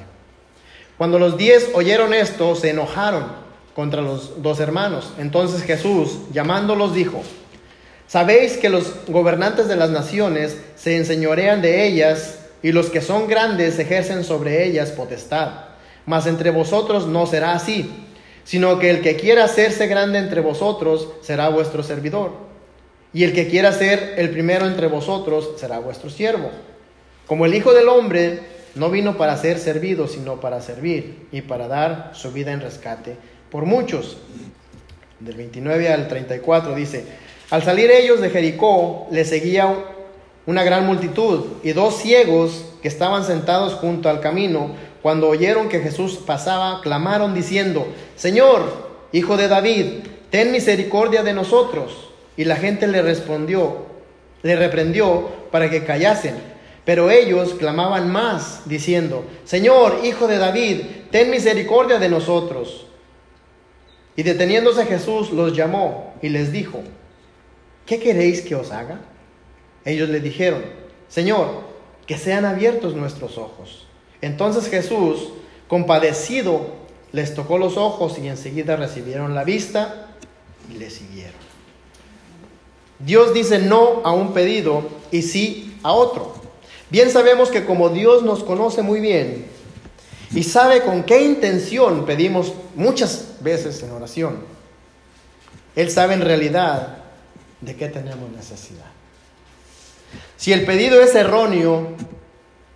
Cuando 0.97 1.19
los 1.19 1.37
diez 1.37 1.69
oyeron 1.75 2.15
esto, 2.15 2.55
se 2.55 2.71
enojaron 2.71 3.27
contra 3.75 4.01
los 4.01 4.41
dos 4.41 4.59
hermanos. 4.59 5.13
Entonces 5.19 5.61
Jesús, 5.61 6.21
llamándolos, 6.31 6.95
dijo, 6.95 7.21
Sabéis 8.07 8.57
que 8.57 8.69
los 8.69 9.05
gobernantes 9.07 9.67
de 9.67 9.75
las 9.75 9.91
naciones 9.91 10.57
se 10.75 10.97
enseñorean 10.97 11.61
de 11.61 11.85
ellas 11.85 12.39
y 12.63 12.71
los 12.71 12.89
que 12.89 13.01
son 13.01 13.27
grandes 13.27 13.77
ejercen 13.77 14.23
sobre 14.23 14.65
ellas 14.65 14.89
potestad. 14.89 15.68
Mas 16.09 16.25
entre 16.25 16.49
vosotros 16.49 17.05
no 17.05 17.27
será 17.27 17.53
así, 17.53 17.87
sino 18.43 18.79
que 18.79 18.89
el 18.89 19.01
que 19.01 19.15
quiera 19.15 19.43
hacerse 19.43 19.85
grande 19.85 20.17
entre 20.17 20.41
vosotros 20.41 21.07
será 21.21 21.49
vuestro 21.49 21.83
servidor. 21.83 22.31
Y 23.13 23.25
el 23.25 23.31
que 23.31 23.47
quiera 23.47 23.71
ser 23.71 24.15
el 24.17 24.31
primero 24.31 24.65
entre 24.65 24.87
vosotros 24.87 25.51
será 25.57 25.77
vuestro 25.77 26.09
siervo. 26.09 26.49
Como 27.27 27.45
el 27.45 27.53
Hijo 27.53 27.73
del 27.73 27.89
Hombre 27.89 28.39
no 28.73 28.89
vino 28.89 29.17
para 29.17 29.37
ser 29.37 29.59
servido, 29.59 30.07
sino 30.07 30.39
para 30.39 30.61
servir 30.61 31.27
y 31.31 31.41
para 31.41 31.67
dar 31.67 32.09
su 32.15 32.31
vida 32.31 32.53
en 32.53 32.61
rescate 32.61 33.15
por 33.51 33.65
muchos. 33.65 34.17
Del 35.19 35.35
29 35.35 35.93
al 35.93 36.07
34 36.07 36.73
dice, 36.73 37.05
al 37.51 37.61
salir 37.61 37.91
ellos 37.91 38.19
de 38.19 38.31
Jericó, 38.31 39.07
le 39.11 39.25
seguía 39.25 39.75
una 40.47 40.63
gran 40.63 40.87
multitud 40.87 41.45
y 41.61 41.73
dos 41.73 41.97
ciegos 41.97 42.65
que 42.81 42.87
estaban 42.87 43.23
sentados 43.23 43.75
junto 43.75 44.09
al 44.09 44.21
camino, 44.21 44.71
cuando 45.01 45.29
oyeron 45.29 45.69
que 45.69 45.79
Jesús 45.79 46.17
pasaba, 46.25 46.81
clamaron 46.81 47.33
diciendo, 47.33 47.87
Señor, 48.15 48.89
hijo 49.11 49.37
de 49.37 49.47
David, 49.47 49.85
ten 50.29 50.51
misericordia 50.51 51.23
de 51.23 51.33
nosotros. 51.33 52.09
Y 52.35 52.45
la 52.45 52.55
gente 52.55 52.87
le 52.87 53.01
respondió, 53.01 53.85
le 54.43 54.55
reprendió 54.55 55.29
para 55.51 55.69
que 55.69 55.83
callasen. 55.83 56.35
Pero 56.85 57.11
ellos 57.11 57.53
clamaban 57.53 58.11
más, 58.11 58.63
diciendo, 58.65 59.25
Señor, 59.43 59.99
hijo 60.03 60.27
de 60.27 60.37
David, 60.37 60.81
ten 61.11 61.29
misericordia 61.29 61.99
de 61.99 62.09
nosotros. 62.09 62.87
Y 64.15 64.23
deteniéndose 64.23 64.85
Jesús 64.85 65.31
los 65.31 65.55
llamó 65.55 66.13
y 66.21 66.29
les 66.29 66.51
dijo, 66.51 66.81
¿qué 67.85 67.99
queréis 67.99 68.41
que 68.41 68.55
os 68.55 68.71
haga? 68.71 69.01
Ellos 69.85 70.09
le 70.09 70.19
dijeron, 70.19 70.61
Señor, 71.07 71.47
que 72.05 72.17
sean 72.17 72.45
abiertos 72.45 72.95
nuestros 72.95 73.37
ojos. 73.37 73.88
Entonces 74.21 74.69
Jesús, 74.69 75.29
compadecido, 75.67 76.79
les 77.11 77.33
tocó 77.33 77.57
los 77.57 77.77
ojos 77.77 78.17
y 78.19 78.27
enseguida 78.27 78.75
recibieron 78.75 79.35
la 79.35 79.43
vista 79.43 80.07
y 80.71 80.77
le 80.77 80.89
siguieron. 80.89 81.39
Dios 82.99 83.33
dice 83.33 83.59
no 83.59 84.01
a 84.03 84.11
un 84.11 84.33
pedido 84.33 84.83
y 85.11 85.21
sí 85.21 85.77
a 85.83 85.93
otro. 85.93 86.33
Bien 86.89 87.09
sabemos 87.09 87.49
que 87.49 87.65
como 87.65 87.89
Dios 87.89 88.23
nos 88.23 88.43
conoce 88.43 88.81
muy 88.81 88.99
bien 88.99 89.45
y 90.31 90.43
sabe 90.43 90.81
con 90.81 91.03
qué 91.03 91.23
intención 91.23 92.05
pedimos 92.05 92.53
muchas 92.75 93.35
veces 93.41 93.81
en 93.83 93.91
oración, 93.91 94.39
Él 95.75 95.89
sabe 95.89 96.13
en 96.13 96.21
realidad 96.21 96.97
de 97.61 97.75
qué 97.75 97.87
tenemos 97.87 98.29
necesidad. 98.31 98.85
Si 100.37 100.53
el 100.53 100.65
pedido 100.65 101.01
es 101.01 101.15
erróneo, 101.15 101.95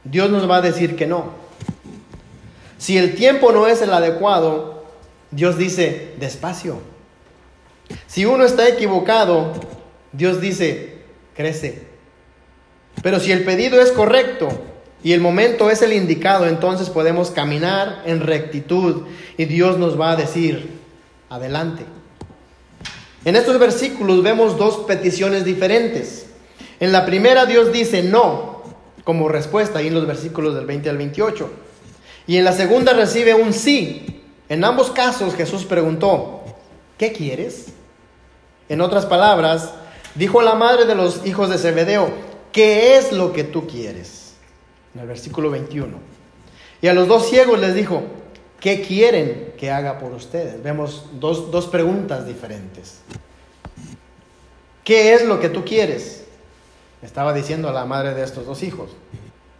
Dios 0.03 0.29
nos 0.29 0.49
va 0.49 0.57
a 0.57 0.61
decir 0.61 0.95
que 0.95 1.07
no. 1.07 1.31
Si 2.77 2.97
el 2.97 3.15
tiempo 3.15 3.51
no 3.51 3.67
es 3.67 3.81
el 3.81 3.93
adecuado, 3.93 4.83
Dios 5.31 5.57
dice 5.57 6.13
despacio. 6.19 6.79
Si 8.07 8.25
uno 8.25 8.43
está 8.43 8.67
equivocado, 8.67 9.53
Dios 10.11 10.41
dice 10.41 10.97
crece. 11.35 11.83
Pero 13.01 13.19
si 13.19 13.31
el 13.31 13.43
pedido 13.43 13.81
es 13.81 13.91
correcto, 13.91 14.49
Y 15.05 15.11
el 15.11 15.19
momento 15.19 15.69
es 15.69 15.81
el 15.81 15.91
indicado, 15.91 16.47
entonces 16.47 16.89
podemos 16.89 17.29
caminar 17.29 18.03
en 18.05 18.21
rectitud 18.21 19.03
y 19.37 19.43
Dios 19.43 19.77
nos 19.77 19.99
va 19.99 20.11
a 20.11 20.15
decir, 20.15 20.79
adelante. 21.29 21.83
En 23.25 23.35
estos 23.35 23.59
versículos 23.59 24.23
vemos 24.23 24.57
dos 24.57 24.85
peticiones 24.87 25.43
diferentes. 25.43 26.27
En 26.79 26.93
la 26.93 27.05
primera 27.05 27.45
Dios 27.45 27.73
dice 27.73 28.01
no 28.01 28.52
como 29.03 29.29
respuesta, 29.29 29.79
ahí 29.79 29.87
en 29.87 29.95
los 29.95 30.07
versículos 30.07 30.55
del 30.55 30.65
20 30.65 30.89
al 30.89 30.97
28. 30.97 31.49
Y 32.27 32.37
en 32.37 32.45
la 32.45 32.53
segunda 32.53 32.93
recibe 32.93 33.33
un 33.33 33.53
sí. 33.53 34.23
En 34.49 34.63
ambos 34.63 34.91
casos 34.91 35.35
Jesús 35.35 35.65
preguntó, 35.65 36.43
¿qué 36.97 37.11
quieres? 37.11 37.67
En 38.69 38.81
otras 38.81 39.05
palabras, 39.05 39.73
dijo 40.15 40.41
la 40.41 40.55
madre 40.55 40.85
de 40.85 40.95
los 40.95 41.25
hijos 41.25 41.49
de 41.49 41.57
Zebedeo, 41.57 42.09
¿qué 42.51 42.97
es 42.97 43.11
lo 43.11 43.33
que 43.33 43.43
tú 43.43 43.67
quieres? 43.67 44.23
en 44.93 45.01
el 45.01 45.07
versículo 45.07 45.49
21. 45.49 45.97
Y 46.81 46.87
a 46.87 46.93
los 46.93 47.07
dos 47.07 47.29
ciegos 47.29 47.59
les 47.59 47.73
dijo, 47.75 48.03
¿qué 48.59 48.81
quieren 48.81 49.53
que 49.57 49.71
haga 49.71 49.99
por 49.99 50.11
ustedes? 50.13 50.61
Vemos 50.61 51.05
dos, 51.13 51.51
dos 51.51 51.67
preguntas 51.67 52.27
diferentes. 52.27 52.99
¿Qué 54.83 55.13
es 55.13 55.25
lo 55.25 55.39
que 55.39 55.49
tú 55.49 55.63
quieres? 55.63 56.22
Estaba 57.03 57.33
diciendo 57.33 57.69
a 57.69 57.73
la 57.73 57.85
madre 57.85 58.13
de 58.13 58.23
estos 58.23 58.45
dos 58.45 58.63
hijos. 58.63 58.91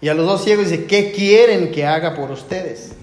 Y 0.02 0.10
a 0.10 0.14
los 0.14 0.26
dos 0.26 0.44
ciegos 0.44 0.70
dice, 0.70 0.86
¿qué 0.86 1.12
quieren 1.12 1.72
que 1.72 1.86
haga 1.86 2.16
por 2.16 2.32
ustedes? 2.32 2.94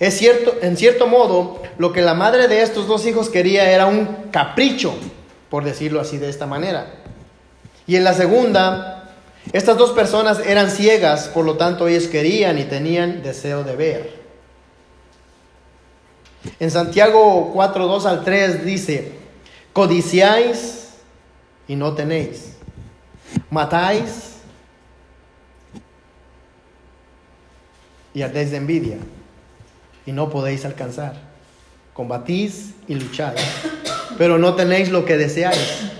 Es 0.00 0.16
cierto, 0.16 0.54
en 0.62 0.76
cierto 0.76 1.06
modo, 1.06 1.62
lo 1.78 1.92
que 1.92 2.02
la 2.02 2.14
madre 2.14 2.48
de 2.48 2.62
estos 2.62 2.86
dos 2.86 3.06
hijos 3.06 3.28
quería 3.28 3.70
era 3.70 3.86
un 3.86 4.06
capricho, 4.30 4.94
por 5.50 5.64
decirlo 5.64 6.00
así 6.00 6.18
de 6.18 6.28
esta 6.28 6.46
manera. 6.46 6.94
Y 7.86 7.96
en 7.96 8.04
la 8.04 8.14
segunda, 8.14 9.12
estas 9.52 9.76
dos 9.76 9.90
personas 9.90 10.40
eran 10.46 10.70
ciegas, 10.70 11.28
por 11.28 11.44
lo 11.44 11.56
tanto 11.56 11.88
ellos 11.88 12.06
querían 12.06 12.58
y 12.58 12.64
tenían 12.64 13.22
deseo 13.22 13.64
de 13.64 13.76
ver. 13.76 14.22
En 16.58 16.70
Santiago 16.70 17.50
4, 17.52 17.86
2 17.86 18.06
al 18.06 18.24
3 18.24 18.64
dice, 18.64 19.12
codiciáis 19.72 20.88
y 21.68 21.76
no 21.76 21.94
tenéis, 21.94 22.56
matáis 23.50 24.38
y 28.14 28.22
ardéis 28.22 28.50
de 28.50 28.56
envidia 28.58 28.98
y 30.04 30.12
no 30.12 30.30
podéis 30.30 30.64
alcanzar, 30.64 31.14
combatís 31.94 32.72
y 32.88 32.94
lucháis, 32.94 33.40
pero 34.18 34.38
no 34.38 34.54
tenéis 34.54 34.90
lo 34.90 35.04
que 35.04 35.16
deseáis 35.16 35.90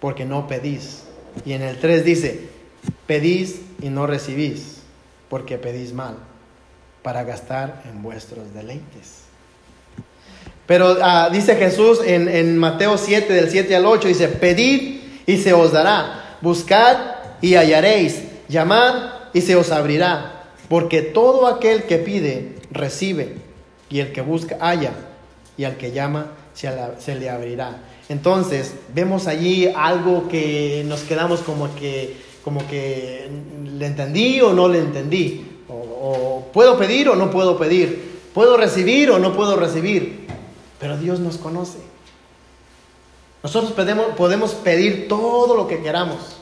porque 0.00 0.24
no 0.24 0.46
pedís. 0.46 1.04
Y 1.44 1.52
en 1.52 1.62
el 1.62 1.78
3 1.78 2.04
dice, 2.04 2.56
Pedís 3.06 3.60
y 3.80 3.88
no 3.88 4.06
recibís, 4.06 4.78
porque 5.28 5.58
pedís 5.58 5.92
mal, 5.92 6.16
para 7.02 7.22
gastar 7.22 7.82
en 7.88 8.02
vuestros 8.02 8.52
deleites. 8.52 9.22
Pero 10.66 10.96
ah, 11.00 11.30
dice 11.32 11.54
Jesús 11.54 12.00
en, 12.04 12.58
Mateo 12.58 12.98
7, 12.98 13.32
del 13.32 13.50
7 13.50 13.76
al 13.76 13.86
8, 13.86 14.08
dice, 14.08 14.28
pedid 14.28 15.00
y 15.24 15.36
se 15.36 15.52
os 15.52 15.70
dará, 15.70 16.25
buscad 16.40 16.96
y 17.40 17.54
hallaréis, 17.54 18.22
llamad 18.48 19.10
y 19.32 19.40
se 19.40 19.56
os 19.56 19.70
abrirá, 19.70 20.50
porque 20.68 21.02
todo 21.02 21.46
aquel 21.46 21.84
que 21.84 21.98
pide, 21.98 22.56
recibe, 22.70 23.36
y 23.88 24.00
el 24.00 24.12
que 24.12 24.20
busca, 24.20 24.56
halla, 24.60 24.92
y 25.56 25.64
al 25.64 25.76
que 25.76 25.92
llama, 25.92 26.32
se 26.54 27.14
le 27.14 27.30
abrirá. 27.30 27.82
Entonces, 28.08 28.74
vemos 28.94 29.26
allí 29.26 29.68
algo 29.74 30.28
que 30.28 30.84
nos 30.86 31.00
quedamos 31.02 31.40
como 31.40 31.74
que 31.74 32.26
como 32.46 32.64
que 32.68 33.28
le 33.64 33.86
entendí 33.86 34.40
o 34.40 34.52
no 34.52 34.68
le 34.68 34.78
entendí, 34.78 35.64
o, 35.68 36.46
puedo 36.52 36.78
pedir 36.78 37.08
o 37.08 37.16
no 37.16 37.28
puedo 37.28 37.58
pedir, 37.58 38.20
puedo 38.32 38.56
recibir 38.56 39.10
o 39.10 39.18
no 39.18 39.34
puedo 39.34 39.56
recibir, 39.56 40.28
pero 40.78 40.96
Dios 40.96 41.18
nos 41.18 41.38
conoce. 41.38 41.78
Nosotros 43.42 43.72
podemos, 43.72 44.54
pedir 44.54 45.08
todo 45.08 45.56
lo 45.56 45.68
que 45.68 45.82
queramos, 45.82 46.36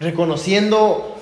reconociendo 0.00 1.16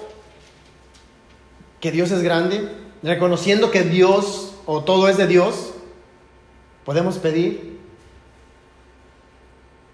que 1.80 1.90
Dios 1.90 2.10
es 2.10 2.22
grande, 2.22 2.68
reconociendo 3.02 3.70
que 3.70 3.82
Dios 3.82 4.54
o 4.66 4.82
todo 4.82 5.08
es 5.08 5.16
de 5.16 5.26
Dios, 5.26 5.72
podemos 6.84 7.18
pedir, 7.18 7.78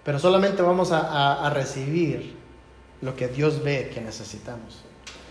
pero 0.03 0.19
solamente 0.19 0.61
vamos 0.61 0.91
a 0.91 1.49
recibir 1.53 2.35
lo 3.01 3.15
que 3.15 3.27
Dios 3.27 3.63
ve 3.63 3.91
que 3.93 4.01
necesitamos, 4.01 4.81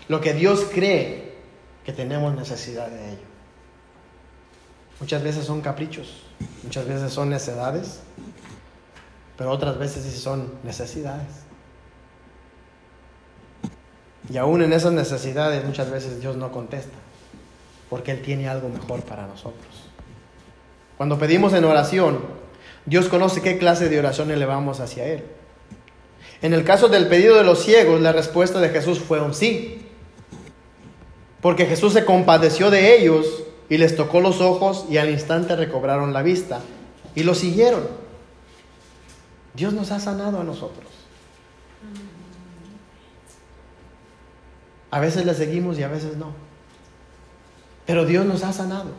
lo 0.07 0.21
que 0.21 0.33
Dios 0.33 0.67
cree 0.73 1.35
que 1.85 1.93
tenemos 1.93 2.33
necesidad 2.35 2.87
de 2.89 3.09
ello. 3.09 3.27
Muchas 4.99 5.23
veces 5.23 5.45
son 5.45 5.61
caprichos, 5.61 6.23
muchas 6.63 6.87
veces 6.87 7.13
son 7.13 7.29
necedades, 7.29 7.99
pero 9.37 9.51
otras 9.51 9.77
veces 9.77 10.03
sí 10.03 10.17
son 10.17 10.51
necesidades. 10.63 11.27
Y 14.29 14.37
aún 14.37 14.61
en 14.61 14.73
esas 14.73 14.91
necesidades 14.91 15.63
muchas 15.63 15.89
veces 15.89 16.19
Dios 16.19 16.35
no 16.35 16.51
contesta, 16.51 16.97
porque 17.89 18.11
Él 18.11 18.21
tiene 18.21 18.49
algo 18.49 18.67
mejor 18.67 19.01
para 19.01 19.27
nosotros. 19.27 19.87
Cuando 20.97 21.19
pedimos 21.19 21.53
en 21.53 21.63
oración, 21.63 22.19
Dios 22.85 23.07
conoce 23.07 23.41
qué 23.41 23.57
clase 23.57 23.87
de 23.87 23.99
oración 23.99 24.31
elevamos 24.31 24.79
hacia 24.79 25.05
Él. 25.05 25.23
En 26.41 26.53
el 26.53 26.63
caso 26.63 26.87
del 26.87 27.07
pedido 27.07 27.37
de 27.37 27.43
los 27.43 27.63
ciegos, 27.63 28.01
la 28.01 28.11
respuesta 28.11 28.59
de 28.59 28.69
Jesús 28.69 28.99
fue 28.99 29.21
un 29.21 29.33
sí. 29.33 29.85
Porque 31.41 31.65
Jesús 31.65 31.93
se 31.93 32.05
compadeció 32.05 32.69
de 32.69 32.97
ellos 32.97 33.43
y 33.69 33.77
les 33.77 33.95
tocó 33.95 34.21
los 34.21 34.41
ojos 34.41 34.85
y 34.89 34.97
al 34.97 35.09
instante 35.09 35.55
recobraron 35.55 36.13
la 36.13 36.23
vista 36.23 36.59
y 37.15 37.23
lo 37.23 37.35
siguieron. 37.35 38.06
Dios 39.57 39.73
nos 39.73 39.91
ha 39.91 39.99
sanado 39.99 40.39
a 40.39 40.43
nosotros. 40.43 40.85
A 44.91 44.99
veces 44.99 45.25
le 45.25 45.33
seguimos 45.33 45.79
y 45.79 45.83
a 45.83 45.87
veces 45.87 46.15
no. 46.15 46.31
Pero 47.87 48.05
Dios 48.05 48.23
nos 48.23 48.43
ha 48.43 48.53
sanado. 48.53 48.91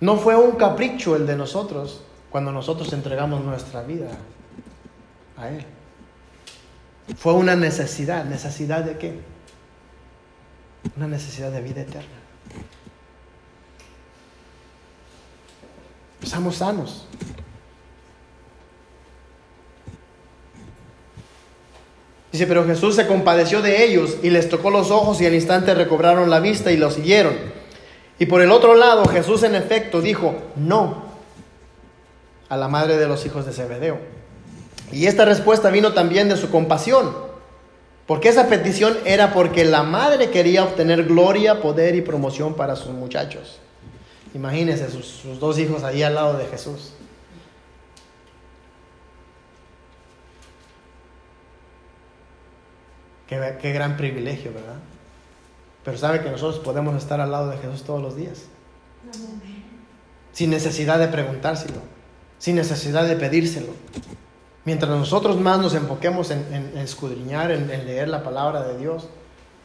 No 0.00 0.16
fue 0.16 0.34
un 0.34 0.52
capricho 0.52 1.14
el 1.14 1.26
de 1.26 1.36
nosotros 1.36 2.02
cuando 2.30 2.52
nosotros 2.52 2.90
entregamos 2.94 3.44
nuestra 3.44 3.82
vida 3.82 4.12
a 5.36 5.50
Él. 5.50 5.66
Fue 7.18 7.34
una 7.34 7.56
necesidad. 7.56 8.24
¿Necesidad 8.24 8.82
de 8.82 8.96
qué? 8.96 9.20
Una 10.96 11.06
necesidad 11.06 11.52
de 11.52 11.60
vida 11.60 11.82
eterna. 11.82 12.08
Estamos 16.22 16.56
sanos. 16.56 17.06
Dice, 22.32 22.46
pero 22.46 22.64
Jesús 22.64 22.94
se 22.94 23.06
compadeció 23.06 23.60
de 23.60 23.84
ellos 23.84 24.18
y 24.22 24.30
les 24.30 24.48
tocó 24.48 24.70
los 24.70 24.90
ojos 24.90 25.20
y 25.20 25.26
al 25.26 25.34
instante 25.34 25.74
recobraron 25.74 26.30
la 26.30 26.40
vista 26.40 26.70
y 26.70 26.76
lo 26.76 26.90
siguieron. 26.90 27.34
Y 28.18 28.26
por 28.26 28.40
el 28.42 28.52
otro 28.52 28.74
lado, 28.74 29.06
Jesús 29.06 29.42
en 29.42 29.54
efecto 29.54 30.00
dijo, 30.00 30.34
no 30.54 31.10
a 32.48 32.56
la 32.56 32.68
madre 32.68 32.96
de 32.98 33.08
los 33.08 33.24
hijos 33.24 33.46
de 33.46 33.52
Zebedeo. 33.52 33.98
Y 34.92 35.06
esta 35.06 35.24
respuesta 35.24 35.70
vino 35.70 35.92
también 35.92 36.28
de 36.28 36.36
su 36.36 36.50
compasión, 36.50 37.14
porque 38.06 38.28
esa 38.28 38.48
petición 38.48 38.98
era 39.04 39.32
porque 39.32 39.64
la 39.64 39.84
madre 39.84 40.30
quería 40.30 40.64
obtener 40.64 41.04
gloria, 41.04 41.62
poder 41.62 41.94
y 41.94 42.02
promoción 42.02 42.54
para 42.54 42.74
sus 42.74 42.92
muchachos. 42.92 43.60
Imagínense 44.34 44.90
sus, 44.90 45.22
dos 45.38 45.58
hijos 45.58 45.84
ahí 45.84 46.02
al 46.02 46.16
lado 46.16 46.36
de 46.36 46.46
Jesús. 46.46 46.92
Qué, 53.30 53.72
gran 53.72 53.96
privilegio, 53.96 54.52
¿verdad? 54.52 54.80
Pero 55.84 55.96
sabe 55.96 56.20
que 56.20 56.28
nosotros 56.28 56.58
podemos 56.58 57.00
estar 57.00 57.20
al 57.20 57.30
lado 57.30 57.48
de 57.48 57.58
Jesús 57.58 57.84
todos 57.84 58.02
los 58.02 58.16
días. 58.16 58.46
Sin 60.32 60.50
necesidad 60.50 60.98
de 60.98 61.06
preguntárselo, 61.06 61.80
sin 62.38 62.56
necesidad 62.56 63.06
de 63.06 63.14
pedírselo. 63.14 63.68
Mientras 64.64 64.90
nosotros 64.90 65.38
más 65.38 65.60
nos 65.60 65.74
enfoquemos 65.74 66.32
en, 66.32 66.76
escudriñar, 66.76 67.52
en, 67.52 67.68
leer 67.68 68.08
la 68.08 68.24
palabra 68.24 68.64
de 68.64 68.76
Dios, 68.78 69.08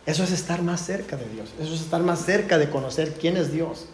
eso 0.05 0.23
es 0.23 0.31
estar 0.31 0.61
más 0.61 0.81
cerca 0.81 1.17
de 1.17 1.27
Dios, 1.27 1.49
eso 1.59 1.73
es 1.73 1.81
estar 1.81 2.01
más 2.03 2.19
cerca 2.19 2.59
de 2.59 2.69
conocer 2.69 3.15
quién 3.19 3.35
es 3.35 3.51
Dios. 3.51 3.87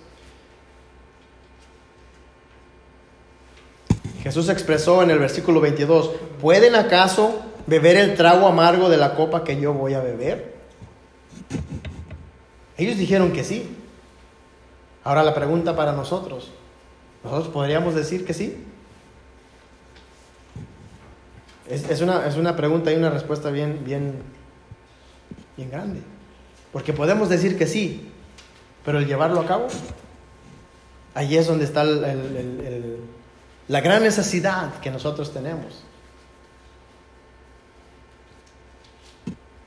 Jesús 4.21 4.49
expresó 4.49 5.01
en 5.01 5.11
el 5.11 5.19
versículo 5.19 5.61
22, 5.61 6.11
¿pueden 6.41 6.75
acaso 6.75 7.50
beber 7.67 7.97
el 7.97 8.15
trago 8.15 8.47
amargo 8.47 8.89
de 8.89 8.97
la 8.97 9.15
copa 9.15 9.43
que 9.43 9.59
yo 9.59 9.73
voy 9.73 9.93
a 9.93 10.01
beber? 10.01 10.55
Ellos 12.77 12.97
dijeron 12.97 13.31
que 13.31 13.43
sí. 13.43 13.77
Ahora 15.03 15.23
la 15.23 15.33
pregunta 15.33 15.75
para 15.75 15.93
nosotros, 15.93 16.51
¿nosotros 17.23 17.47
podríamos 17.49 17.95
decir 17.95 18.25
que 18.25 18.33
sí? 18.33 18.65
Es, 21.67 22.01
una, 22.01 22.27
es 22.27 22.35
una 22.35 22.55
pregunta 22.55 22.91
y 22.91 22.95
una 22.95 23.09
respuesta 23.09 23.49
bien, 23.49 23.81
bien, 23.85 24.21
bien 25.57 25.71
grande. 25.71 26.01
Porque 26.71 26.93
podemos 26.93 27.29
decir 27.29 27.57
que 27.57 27.65
sí, 27.65 28.11
pero 28.83 28.99
el 28.99 29.07
llevarlo 29.07 29.39
a 29.39 29.45
cabo, 29.45 29.67
ahí 31.13 31.37
es 31.37 31.47
donde 31.47 31.65
está 31.65 31.83
la 31.83 33.81
gran 33.81 34.03
necesidad 34.03 34.79
que 34.81 34.91
nosotros 34.91 35.33
tenemos. 35.33 35.83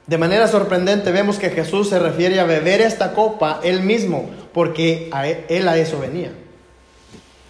De 0.07 0.19
manera 0.19 0.49
sorprendente 0.49 1.13
vemos 1.13 1.39
que 1.39 1.51
Jesús 1.51 1.89
se 1.89 1.99
refiere 1.99 2.39
a 2.39 2.45
beber 2.45 2.83
esta 2.83 3.15
copa 3.15 3.61
él 3.63 3.81
mismo, 3.81 4.29
porque 4.53 5.11
él, 5.25 5.45
él, 5.49 5.69
a 5.69 5.79
eso 5.79 5.99
venía. 5.99 6.33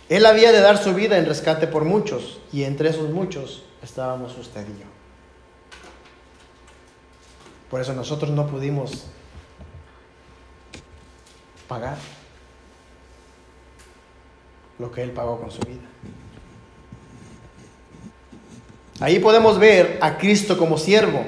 Él 0.09 0.25
había 0.25 0.53
de 0.53 0.61
dar 0.61 0.79
su 0.79 0.95
vida 0.95 1.19
en 1.19 1.27
rescate 1.27 1.67
por 1.67 1.85
muchos, 1.85 2.41
y 2.53 2.63
entre 2.63 2.91
esos 2.91 3.11
muchos 3.11 3.65
estábamos 3.83 4.37
usted 4.39 4.63
y 4.63 4.81
yo. 4.81 4.87
Por 7.71 7.81
eso 7.81 7.93
nosotros 7.93 8.31
no 8.31 8.47
pudimos 8.47 9.07
pagar 11.67 11.97
lo 14.79 14.93
que 14.93 15.03
Él 15.03 15.11
pagó 15.11 15.41
con 15.41 15.51
su 15.51 15.61
vida. 15.63 15.83
Ahí 19.01 19.19
podemos 19.19 19.59
ver 19.59 19.99
a 20.01 20.19
Cristo 20.19 20.57
como 20.57 20.79
siervo 20.79 21.25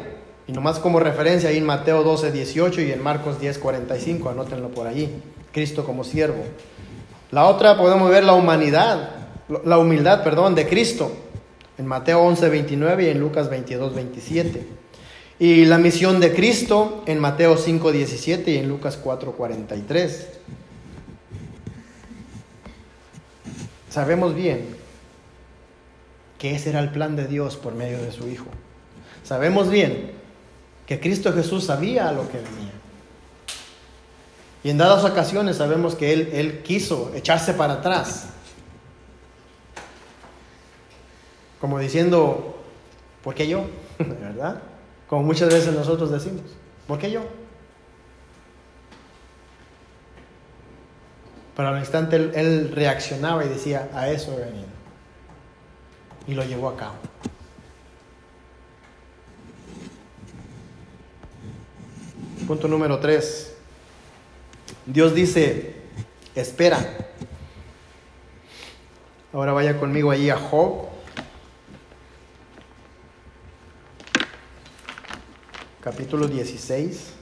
y 0.46 0.52
nomás 0.52 0.78
como 0.78 1.00
referencia 1.00 1.48
ahí 1.48 1.58
en 1.58 1.66
Mateo 1.66 2.02
12, 2.04 2.30
18 2.30 2.80
y 2.82 2.92
en 2.92 3.02
Marcos 3.02 3.40
10, 3.40 3.58
45, 3.58 4.28
anótenlo 4.30 4.68
por 4.68 4.86
ahí. 4.86 5.22
Cristo 5.52 5.84
como 5.84 6.04
siervo. 6.04 6.44
La 7.30 7.46
otra 7.46 7.76
podemos 7.76 8.10
ver 8.10 8.24
la 8.24 8.34
humanidad, 8.34 9.10
la 9.64 9.78
humildad, 9.78 10.22
perdón, 10.22 10.54
de 10.54 10.68
Cristo 10.68 11.10
en 11.78 11.86
Mateo 11.86 12.20
11, 12.20 12.48
29 12.48 13.04
y 13.04 13.08
en 13.08 13.20
Lucas 13.20 13.50
22, 13.50 13.94
27. 13.94 14.66
Y 15.38 15.64
la 15.66 15.78
misión 15.78 16.20
de 16.20 16.32
Cristo 16.34 17.02
en 17.06 17.18
Mateo 17.18 17.56
5, 17.56 17.92
17 17.92 18.50
y 18.52 18.56
en 18.58 18.68
Lucas 18.68 18.98
4, 19.02 19.32
43. 19.32 20.28
Sabemos 23.90 24.34
bien 24.34 24.66
que 26.38 26.54
ese 26.54 26.70
era 26.70 26.80
el 26.80 26.90
plan 26.90 27.16
de 27.16 27.26
Dios 27.26 27.56
por 27.56 27.74
medio 27.74 27.98
de 27.98 28.12
su 28.12 28.28
Hijo. 28.28 28.46
Sabemos 29.24 29.70
bien 29.70 30.15
que 30.86 31.00
Cristo 31.00 31.32
Jesús 31.32 31.64
sabía 31.64 32.12
lo 32.12 32.28
que 32.28 32.38
venía. 32.38 32.72
Y 34.62 34.70
en 34.70 34.78
dadas 34.78 35.04
ocasiones 35.04 35.56
sabemos 35.56 35.94
que 35.94 36.12
él, 36.12 36.30
él 36.32 36.62
quiso 36.62 37.12
echarse 37.14 37.54
para 37.54 37.74
atrás. 37.74 38.28
Como 41.60 41.78
diciendo, 41.78 42.56
¿por 43.22 43.34
qué 43.34 43.48
yo? 43.48 43.66
¿Verdad? 43.98 44.62
Como 45.08 45.22
muchas 45.22 45.48
veces 45.48 45.72
nosotros 45.74 46.10
decimos, 46.10 46.42
¿por 46.86 46.98
qué 46.98 47.10
yo? 47.10 47.22
Pero 51.56 51.68
al 51.68 51.78
instante 51.78 52.16
él, 52.16 52.32
él 52.34 52.72
reaccionaba 52.74 53.44
y 53.44 53.48
decía, 53.48 53.88
a 53.94 54.10
eso 54.10 54.32
he 54.34 54.44
venido. 54.44 54.66
Y 56.28 56.34
lo 56.34 56.44
llevó 56.44 56.68
a 56.68 56.76
cabo. 56.76 56.94
Punto 62.46 62.68
número 62.68 63.00
3. 63.00 63.54
Dios 64.86 65.14
dice, 65.16 65.74
espera. 66.36 66.78
Ahora 69.32 69.52
vaya 69.52 69.76
conmigo 69.80 70.12
allí 70.12 70.30
a 70.30 70.36
Job. 70.36 70.86
Capítulo 75.80 76.28
16. 76.28 77.14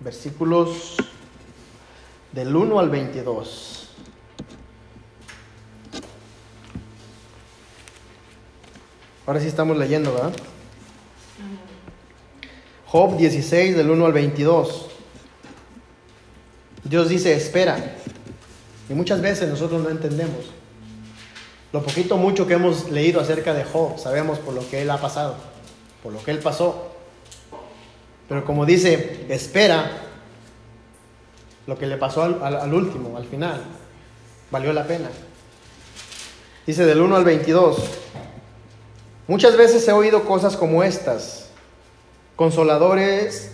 Versículos 0.00 0.96
del 2.32 2.54
1 2.54 2.78
al 2.78 2.90
22. 2.90 3.88
Ahora 9.26 9.40
sí 9.40 9.46
estamos 9.46 9.78
leyendo, 9.78 10.12
¿verdad? 10.12 10.34
Job 12.92 13.16
16 13.16 13.74
del 13.74 13.88
1 13.88 14.04
al 14.04 14.12
22. 14.12 14.86
Dios 16.84 17.08
dice, 17.08 17.32
espera. 17.32 17.96
Y 18.86 18.92
muchas 18.92 19.22
veces 19.22 19.48
nosotros 19.48 19.82
no 19.82 19.88
entendemos. 19.88 20.44
Lo 21.72 21.82
poquito 21.82 22.18
mucho 22.18 22.46
que 22.46 22.52
hemos 22.52 22.90
leído 22.90 23.18
acerca 23.18 23.54
de 23.54 23.64
Job, 23.64 23.98
sabemos 23.98 24.38
por 24.40 24.52
lo 24.52 24.68
que 24.68 24.82
él 24.82 24.90
ha 24.90 24.98
pasado, 24.98 25.36
por 26.02 26.12
lo 26.12 26.22
que 26.22 26.32
él 26.32 26.40
pasó. 26.40 26.92
Pero 28.28 28.44
como 28.44 28.66
dice, 28.66 29.24
espera, 29.30 29.90
lo 31.66 31.78
que 31.78 31.86
le 31.86 31.96
pasó 31.96 32.24
al, 32.24 32.42
al 32.42 32.74
último, 32.74 33.16
al 33.16 33.24
final, 33.24 33.62
valió 34.50 34.70
la 34.74 34.86
pena. 34.86 35.08
Dice 36.66 36.84
del 36.84 37.00
1 37.00 37.16
al 37.16 37.24
22. 37.24 37.78
Muchas 39.28 39.56
veces 39.56 39.88
he 39.88 39.92
oído 39.92 40.26
cosas 40.26 40.58
como 40.58 40.82
estas 40.82 41.41
Consoladores 42.36 43.50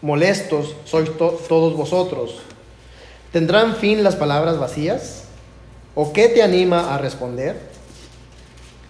molestos 0.00 0.76
sois 0.84 1.10
todos 1.18 1.74
vosotros. 1.74 2.38
¿Tendrán 3.32 3.76
fin 3.76 4.04
las 4.04 4.16
palabras 4.16 4.58
vacías? 4.58 5.24
¿O 5.94 6.12
qué 6.12 6.28
te 6.28 6.42
anima 6.42 6.94
a 6.94 6.98
responder? 6.98 7.58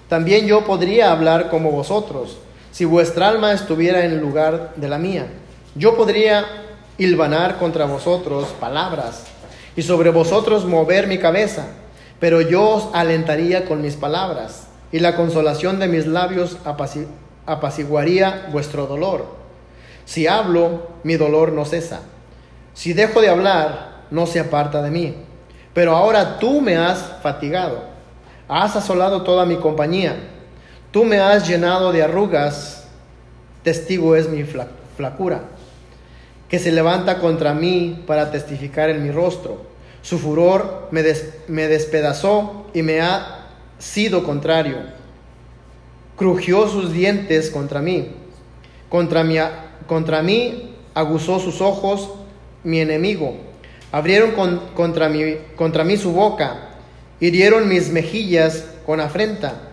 También 0.08 0.46
yo 0.46 0.64
podría 0.64 1.12
hablar 1.12 1.48
como 1.48 1.70
vosotros, 1.70 2.36
si 2.70 2.84
vuestra 2.84 3.28
alma 3.28 3.52
estuviera 3.52 4.04
en 4.04 4.12
el 4.12 4.20
lugar 4.20 4.74
de 4.76 4.88
la 4.88 4.98
mía. 4.98 5.26
Yo 5.74 5.96
podría 5.96 6.44
hilvanar 6.98 7.58
contra 7.58 7.86
vosotros 7.86 8.48
palabras 8.60 9.24
y 9.74 9.82
sobre 9.82 10.10
vosotros 10.10 10.66
mover 10.66 11.06
mi 11.06 11.16
cabeza, 11.18 11.68
pero 12.20 12.42
yo 12.42 12.68
os 12.68 12.88
alentaría 12.92 13.64
con 13.64 13.80
mis 13.80 13.96
palabras 13.96 14.66
y 14.92 14.98
la 14.98 15.16
consolación 15.16 15.78
de 15.78 15.88
mis 15.88 16.06
labios 16.06 16.58
apaciguaría 17.46 18.48
vuestro 18.52 18.86
dolor. 18.86 19.26
Si 20.04 20.26
hablo, 20.26 20.90
mi 21.04 21.16
dolor 21.16 21.52
no 21.52 21.64
cesa. 21.64 22.00
Si 22.74 22.92
dejo 22.92 23.20
de 23.20 23.28
hablar, 23.28 24.02
no 24.10 24.26
se 24.26 24.40
aparta 24.40 24.82
de 24.82 24.90
mí. 24.90 25.14
Pero 25.74 25.96
ahora 25.96 26.38
tú 26.38 26.60
me 26.60 26.76
has 26.76 26.98
fatigado. 27.22 27.84
Has 28.48 28.76
asolado 28.76 29.22
toda 29.22 29.46
mi 29.46 29.56
compañía. 29.56 30.16
Tú 30.90 31.04
me 31.04 31.18
has 31.18 31.48
llenado 31.48 31.92
de 31.92 32.02
arrugas. 32.02 32.84
Testigo 33.62 34.16
es 34.16 34.28
mi 34.28 34.44
flacura, 34.96 35.42
que 36.48 36.58
se 36.58 36.72
levanta 36.72 37.18
contra 37.20 37.54
mí 37.54 38.02
para 38.08 38.32
testificar 38.32 38.90
en 38.90 39.04
mi 39.04 39.12
rostro. 39.12 39.62
Su 40.02 40.18
furor 40.18 40.88
me, 40.90 41.04
me 41.46 41.68
despedazó 41.68 42.66
y 42.74 42.82
me 42.82 43.00
ha 43.00 43.46
sido 43.78 44.24
contrario 44.24 44.78
crujió 46.22 46.68
sus 46.68 46.92
dientes 46.92 47.50
contra 47.50 47.82
mí. 47.82 48.12
Contra 48.88 49.24
mí, 49.24 49.38
contra 49.88 50.22
mí 50.22 50.76
aguzó 50.94 51.40
sus 51.40 51.60
ojos 51.60 52.10
mi 52.62 52.78
enemigo. 52.78 53.38
Abrieron 53.90 54.30
contra, 54.76 55.08
mí, 55.08 55.34
contra 55.56 55.82
mí 55.82 55.96
su 55.96 56.12
boca. 56.12 56.76
Hirieron 57.18 57.68
mis 57.68 57.90
mejillas 57.90 58.66
con 58.86 59.00
afrenta. 59.00 59.70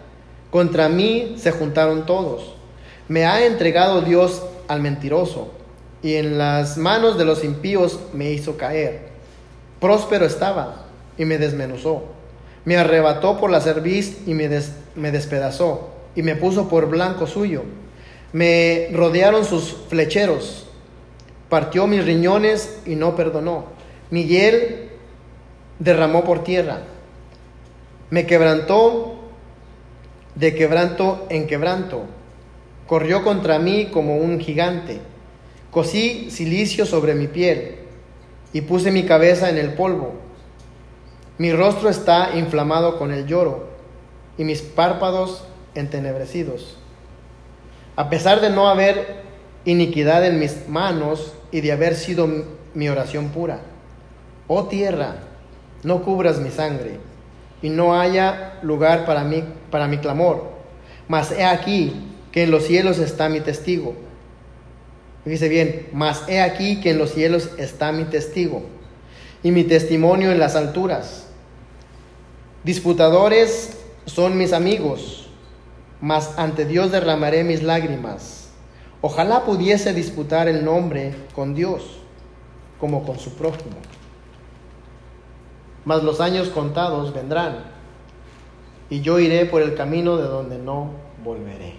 Contra 0.49 0.89
mí 0.89 1.35
se 1.37 1.51
juntaron 1.51 2.07
todos. 2.07 2.55
Me 3.07 3.25
ha 3.25 3.45
entregado 3.45 4.01
Dios 4.01 4.41
al 4.67 4.81
mentiroso, 4.81 5.51
y 6.01 6.15
en 6.15 6.39
las 6.39 6.79
manos 6.79 7.19
de 7.19 7.25
los 7.25 7.43
impíos 7.43 7.99
me 8.11 8.31
hizo 8.31 8.57
caer. 8.57 9.09
Próspero 9.79 10.25
estaba, 10.25 10.87
y 11.15 11.25
me 11.25 11.37
desmenuzó. 11.37 12.05
Me 12.65 12.75
arrebató 12.75 13.37
por 13.39 13.51
la 13.51 13.61
cerviz 13.61 14.17
y 14.25 14.33
me, 14.33 14.49
me 14.95 15.11
despedazó 15.11 15.98
y 16.19 16.21
me 16.21 16.35
puso 16.35 16.67
por 16.67 16.89
blanco 16.89 17.27
suyo. 17.27 17.63
Me 18.33 18.89
rodearon 18.91 19.45
sus 19.45 19.73
flecheros, 19.87 20.67
partió 21.47 21.87
mis 21.87 22.03
riñones 22.03 22.81
y 22.85 22.95
no 22.97 23.15
perdonó. 23.15 23.67
Mi 24.11 24.25
hiel 24.25 24.89
derramó 25.79 26.25
por 26.25 26.43
tierra. 26.43 26.81
Me 28.09 28.25
quebrantó 28.25 29.15
de 30.35 30.53
quebranto 30.55 31.25
en 31.29 31.47
quebranto. 31.47 32.01
Corrió 32.85 33.23
contra 33.23 33.57
mí 33.57 33.85
como 33.85 34.17
un 34.17 34.41
gigante. 34.41 34.99
Cosí 35.71 36.29
silicio 36.31 36.85
sobre 36.85 37.15
mi 37.15 37.27
piel 37.27 37.77
y 38.51 38.59
puse 38.59 38.91
mi 38.91 39.03
cabeza 39.03 39.49
en 39.49 39.57
el 39.57 39.71
polvo. 39.71 40.15
Mi 41.37 41.53
rostro 41.53 41.87
está 41.89 42.31
inflamado 42.35 42.99
con 42.99 43.13
el 43.13 43.25
lloro 43.25 43.69
y 44.37 44.43
mis 44.43 44.61
párpados 44.61 45.45
entenebrecidos. 45.75 46.77
A 47.95 48.09
pesar 48.09 48.41
de 48.41 48.49
no 48.49 48.69
haber 48.69 49.23
iniquidad 49.65 50.25
en 50.25 50.39
mis 50.39 50.67
manos 50.67 51.33
y 51.51 51.61
de 51.61 51.71
haber 51.71 51.95
sido 51.95 52.27
mi 52.73 52.89
oración 52.89 53.29
pura. 53.29 53.59
Oh 54.47 54.65
tierra, 54.65 55.15
no 55.83 56.03
cubras 56.03 56.39
mi 56.39 56.49
sangre 56.49 56.99
y 57.61 57.69
no 57.69 57.99
haya 57.99 58.59
lugar 58.61 59.05
para 59.05 59.23
mí 59.23 59.43
para 59.69 59.87
mi 59.87 59.97
clamor. 59.97 60.49
Mas 61.07 61.31
he 61.31 61.43
aquí, 61.43 62.05
que 62.31 62.43
en 62.43 62.51
los 62.51 62.65
cielos 62.65 62.99
está 62.99 63.27
mi 63.29 63.41
testigo. 63.41 63.95
Dice 65.25 65.49
bien, 65.49 65.87
mas 65.91 66.23
he 66.27 66.41
aquí 66.41 66.79
que 66.79 66.91
en 66.91 66.97
los 66.97 67.11
cielos 67.11 67.49
está 67.57 67.91
mi 67.91 68.05
testigo 68.05 68.63
y 69.43 69.51
mi 69.51 69.63
testimonio 69.63 70.31
en 70.31 70.39
las 70.39 70.55
alturas. 70.55 71.27
Disputadores 72.63 73.77
son 74.05 74.37
mis 74.37 74.53
amigos, 74.53 75.18
mas 76.01 76.37
ante 76.37 76.65
Dios 76.65 76.91
derramaré 76.91 77.43
mis 77.43 77.63
lágrimas. 77.63 78.49
Ojalá 79.01 79.43
pudiese 79.45 79.93
disputar 79.93 80.47
el 80.47 80.65
nombre 80.65 81.15
con 81.33 81.55
Dios 81.55 81.99
como 82.79 83.05
con 83.05 83.19
su 83.19 83.33
prójimo. 83.33 83.77
Mas 85.85 86.03
los 86.03 86.19
años 86.19 86.49
contados 86.49 87.13
vendrán 87.13 87.63
y 88.89 89.01
yo 89.01 89.19
iré 89.19 89.45
por 89.45 89.61
el 89.61 89.75
camino 89.75 90.17
de 90.17 90.23
donde 90.23 90.57
no 90.57 90.91
volveré. 91.23 91.75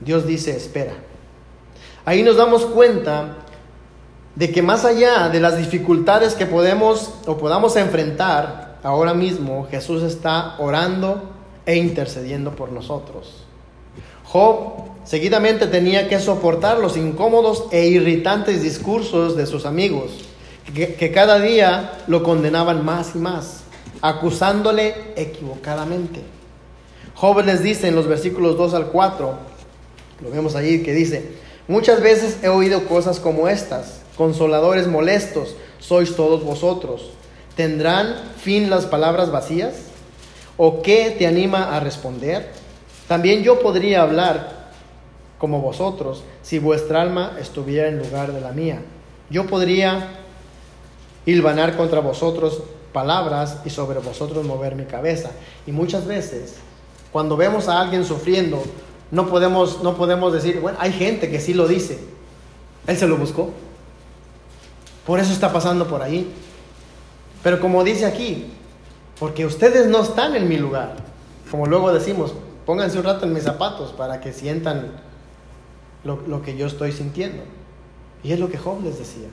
Dios 0.00 0.26
dice, 0.26 0.56
espera. 0.56 0.94
Ahí 2.04 2.22
nos 2.22 2.36
damos 2.36 2.66
cuenta 2.66 3.38
de 4.34 4.50
que 4.50 4.62
más 4.62 4.84
allá 4.84 5.28
de 5.28 5.40
las 5.40 5.56
dificultades 5.56 6.34
que 6.34 6.46
podemos 6.46 7.14
o 7.26 7.38
podamos 7.38 7.76
enfrentar 7.76 8.73
ahora 8.84 9.14
mismo, 9.14 9.66
Jesús 9.70 10.02
está 10.02 10.54
orando 10.58 11.30
e 11.66 11.76
intercediendo 11.76 12.54
por 12.54 12.70
nosotros. 12.70 13.44
Job 14.24 14.84
seguidamente 15.04 15.66
tenía 15.66 16.08
que 16.08 16.20
soportar 16.20 16.78
los 16.78 16.96
incómodos 16.96 17.64
e 17.72 17.86
irritantes 17.86 18.62
discursos 18.62 19.36
de 19.36 19.46
sus 19.46 19.66
amigos, 19.66 20.12
que, 20.74 21.12
cada 21.12 21.40
día 21.40 21.98
lo 22.06 22.22
condenaban 22.22 22.84
más 22.84 23.14
y 23.14 23.18
más, 23.18 23.62
acusándole 24.02 24.94
equivocadamente. 25.16 26.22
Job 27.14 27.44
les 27.44 27.62
dice 27.62 27.88
en 27.88 27.94
los 27.94 28.06
versículos 28.06 28.56
2 28.58 28.74
al 28.74 28.86
4, 28.88 29.34
lo 30.20 30.30
vemos 30.30 30.56
allí 30.56 30.82
que 30.82 30.92
dice, 30.92 31.32
muchas 31.68 32.02
veces 32.02 32.38
he 32.42 32.48
oído 32.48 32.86
cosas 32.86 33.18
como 33.18 33.48
estas, 33.48 34.00
consoladores 34.16 34.86
molestos, 34.88 35.56
sois 35.78 36.16
todos 36.16 36.44
vosotros. 36.44 37.10
¿Tendrán 37.56 38.16
fin 38.36 38.68
las 38.70 38.86
palabras 38.86 39.30
vacías? 39.30 39.74
¿O 40.56 40.82
qué 40.82 41.14
te 41.16 41.26
anima 41.26 41.76
a 41.76 41.80
responder? 41.80 42.50
También 43.08 43.42
yo 43.42 43.60
podría 43.60 44.02
hablar 44.02 44.70
como 45.38 45.60
vosotros 45.60 46.24
si 46.42 46.58
vuestra 46.58 47.02
alma 47.02 47.36
estuviera 47.40 47.88
en 47.88 47.98
lugar 47.98 48.32
de 48.32 48.40
la 48.40 48.52
mía. 48.52 48.80
Yo 49.30 49.46
podría 49.46 50.08
hilvanar 51.26 51.76
contra 51.76 52.00
vosotros 52.00 52.62
palabras 52.92 53.58
y 53.64 53.70
sobre 53.70 53.98
vosotros 53.98 54.44
mover 54.44 54.74
mi 54.74 54.84
cabeza. 54.84 55.30
Y 55.66 55.72
muchas 55.72 56.06
veces, 56.06 56.54
cuando 57.12 57.36
vemos 57.36 57.68
a 57.68 57.80
alguien 57.80 58.04
sufriendo, 58.04 58.62
no 59.10 59.28
podemos, 59.28 59.82
no 59.82 59.96
podemos 59.96 60.32
decir, 60.32 60.60
bueno, 60.60 60.78
hay 60.80 60.92
gente 60.92 61.30
que 61.30 61.40
sí 61.40 61.54
lo 61.54 61.68
dice. 61.68 61.98
Él 62.86 62.96
se 62.96 63.06
lo 63.06 63.16
buscó. 63.16 63.50
Por 65.06 65.20
eso 65.20 65.32
está 65.32 65.52
pasando 65.52 65.86
por 65.86 66.02
ahí. 66.02 66.32
Pero 67.44 67.60
como 67.60 67.84
dice 67.84 68.06
aquí, 68.06 68.46
porque 69.20 69.46
ustedes 69.46 69.86
no 69.86 70.02
están 70.02 70.34
en 70.34 70.48
mi 70.48 70.56
lugar. 70.56 70.96
Como 71.50 71.66
luego 71.66 71.92
decimos, 71.92 72.34
pónganse 72.66 72.98
un 72.98 73.04
rato 73.04 73.26
en 73.26 73.34
mis 73.34 73.44
zapatos 73.44 73.92
para 73.92 74.20
que 74.20 74.32
sientan 74.32 74.92
lo, 76.02 76.20
lo 76.26 76.42
que 76.42 76.56
yo 76.56 76.66
estoy 76.66 76.90
sintiendo. 76.90 77.44
Y 78.24 78.32
es 78.32 78.40
lo 78.40 78.48
que 78.48 78.56
Job 78.56 78.82
les 78.82 78.98
decía. 78.98 79.28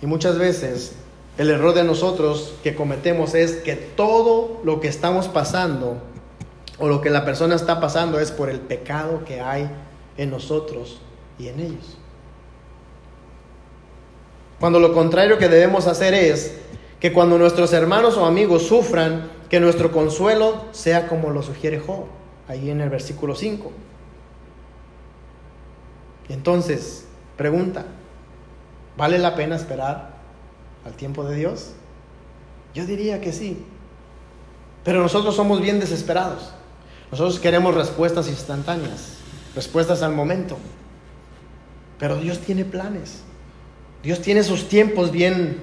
Y 0.00 0.06
muchas 0.06 0.38
veces 0.38 0.94
el 1.36 1.50
error 1.50 1.74
de 1.74 1.84
nosotros 1.84 2.54
que 2.62 2.74
cometemos 2.74 3.34
es 3.34 3.56
que 3.56 3.76
todo 3.76 4.60
lo 4.64 4.80
que 4.80 4.88
estamos 4.88 5.28
pasando 5.28 5.98
o 6.78 6.88
lo 6.88 7.00
que 7.00 7.10
la 7.10 7.24
persona 7.24 7.54
está 7.54 7.80
pasando 7.80 8.18
es 8.18 8.30
por 8.30 8.48
el 8.48 8.60
pecado 8.60 9.24
que 9.24 9.40
hay 9.40 9.70
en 10.16 10.30
nosotros 10.30 11.00
y 11.38 11.48
en 11.48 11.60
ellos. 11.60 11.98
Cuando 14.60 14.80
lo 14.80 14.92
contrario 14.92 15.38
que 15.38 15.48
debemos 15.48 15.86
hacer 15.86 16.14
es 16.14 16.58
que 17.00 17.12
cuando 17.12 17.38
nuestros 17.38 17.72
hermanos 17.72 18.16
o 18.16 18.26
amigos 18.26 18.64
sufran, 18.66 19.30
que 19.48 19.60
nuestro 19.60 19.92
consuelo 19.92 20.64
sea 20.72 21.06
como 21.08 21.30
lo 21.30 21.42
sugiere 21.42 21.78
Job, 21.78 22.06
ahí 22.48 22.70
en 22.70 22.80
el 22.80 22.90
versículo 22.90 23.34
5. 23.34 23.70
Y 26.28 26.32
entonces, 26.32 27.06
pregunta, 27.36 27.86
¿vale 28.96 29.18
la 29.18 29.34
pena 29.34 29.56
esperar 29.56 30.16
al 30.84 30.92
tiempo 30.94 31.24
de 31.24 31.36
Dios? 31.36 31.72
Yo 32.74 32.84
diría 32.84 33.20
que 33.20 33.32
sí. 33.32 33.64
Pero 34.84 35.00
nosotros 35.00 35.36
somos 35.36 35.60
bien 35.60 35.80
desesperados. 35.80 36.52
Nosotros 37.10 37.38
queremos 37.38 37.74
respuestas 37.74 38.28
instantáneas, 38.28 39.14
respuestas 39.54 40.02
al 40.02 40.12
momento. 40.12 40.58
Pero 41.98 42.16
Dios 42.16 42.38
tiene 42.40 42.64
planes. 42.64 43.22
Dios 44.02 44.20
tiene 44.22 44.42
sus 44.42 44.68
tiempos 44.68 45.10
bien 45.10 45.58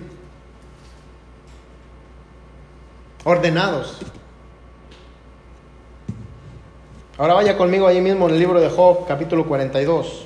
ordenados. 3.24 4.00
Ahora 7.17 7.34
vaya 7.36 7.58
conmigo 7.58 7.88
ahí 7.88 8.02
mismo 8.02 8.28
en 8.28 8.34
el 8.34 8.39
libro 8.39 8.60
de 8.60 8.69
Job, 8.69 9.08
capítulo 9.08 9.45
42. 9.45 10.26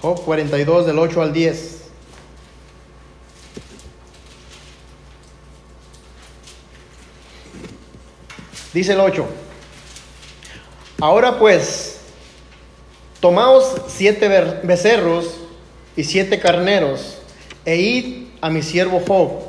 Job 0.00 0.24
42 0.24 0.86
del 0.86 0.98
8 0.98 1.22
al 1.22 1.32
10. 1.32 1.84
Dice 8.72 8.92
el 8.92 9.00
8. 9.00 9.26
Ahora 11.00 11.38
pues, 11.38 11.93
tomaos 13.24 13.80
siete 13.86 14.28
becerros 14.64 15.40
y 15.96 16.04
siete 16.04 16.38
carneros, 16.38 17.16
e 17.64 17.76
id 17.76 18.26
a 18.42 18.50
mi 18.50 18.60
siervo 18.60 19.00
Job, 19.00 19.44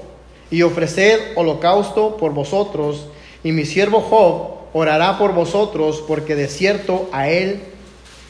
y 0.50 0.62
ofreced 0.62 1.34
holocausto 1.36 2.16
por 2.16 2.34
vosotros, 2.34 3.10
y 3.44 3.52
mi 3.52 3.66
siervo 3.66 4.00
Job 4.00 4.70
orará 4.72 5.18
por 5.18 5.34
vosotros, 5.34 6.02
porque 6.08 6.36
de 6.36 6.48
cierto 6.48 7.10
a 7.12 7.28
él 7.28 7.64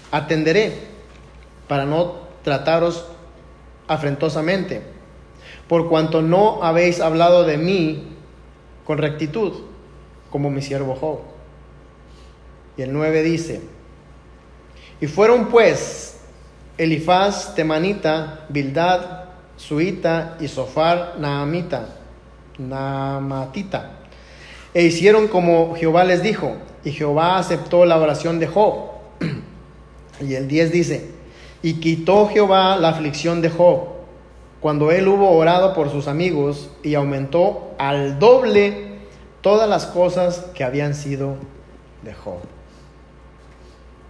atenderé, 0.09 0.79
para 1.67 1.85
no 1.85 2.15
trataros 2.41 3.05
afrentosamente, 3.87 4.81
por 5.67 5.89
cuanto 5.89 6.23
no 6.23 6.63
habéis 6.63 6.99
hablado 6.99 7.43
de 7.43 7.57
mí 7.57 8.07
con 8.83 8.97
rectitud, 8.97 9.53
como 10.31 10.49
mi 10.49 10.63
siervo 10.63 10.95
Job. 10.95 11.19
Y 12.77 12.81
el 12.81 12.91
9 12.91 13.21
dice, 13.21 13.74
y 15.05 15.07
fueron 15.07 15.49
pues 15.49 16.17
Elifaz 16.79 17.53
temanita, 17.53 18.47
Bildad, 18.49 19.25
Suita 19.55 20.35
y 20.39 20.47
Sofar 20.47 21.17
naamita, 21.19 21.89
naamatita. 22.57 23.91
E 24.73 24.81
hicieron 24.85 25.27
como 25.27 25.75
Jehová 25.75 26.05
les 26.05 26.23
dijo, 26.23 26.55
y 26.83 26.89
Jehová 26.89 27.37
aceptó 27.37 27.85
la 27.85 27.99
oración 27.99 28.39
de 28.39 28.47
Job. 28.47 28.93
y 30.21 30.33
el 30.33 30.47
10 30.47 30.71
dice, 30.71 31.11
y 31.61 31.75
quitó 31.75 32.27
Jehová 32.27 32.75
la 32.75 32.89
aflicción 32.89 33.43
de 33.43 33.51
Job, 33.51 33.81
cuando 34.59 34.91
él 34.91 35.07
hubo 35.07 35.29
orado 35.29 35.75
por 35.75 35.91
sus 35.91 36.07
amigos, 36.07 36.71
y 36.81 36.95
aumentó 36.95 37.75
al 37.77 38.17
doble 38.17 39.01
todas 39.41 39.69
las 39.69 39.85
cosas 39.85 40.47
que 40.55 40.63
habían 40.63 40.95
sido 40.95 41.35
de 42.01 42.15
Job. 42.15 42.54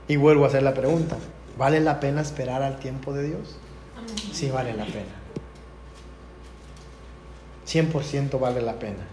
Y 0.07 0.17
vuelvo 0.17 0.45
a 0.45 0.47
hacer 0.47 0.63
la 0.63 0.73
pregunta, 0.73 1.17
¿vale 1.57 1.79
la 1.79 1.99
pena 1.99 2.21
esperar 2.21 2.61
al 2.61 2.77
tiempo 2.77 3.13
de 3.13 3.27
Dios? 3.27 3.57
Sí, 4.31 4.51
vale 4.51 4.73
la 4.73 4.85
pena. 4.85 5.25
100% 7.67 8.39
vale 8.39 8.61
la 8.61 8.73
pena. 8.73 9.07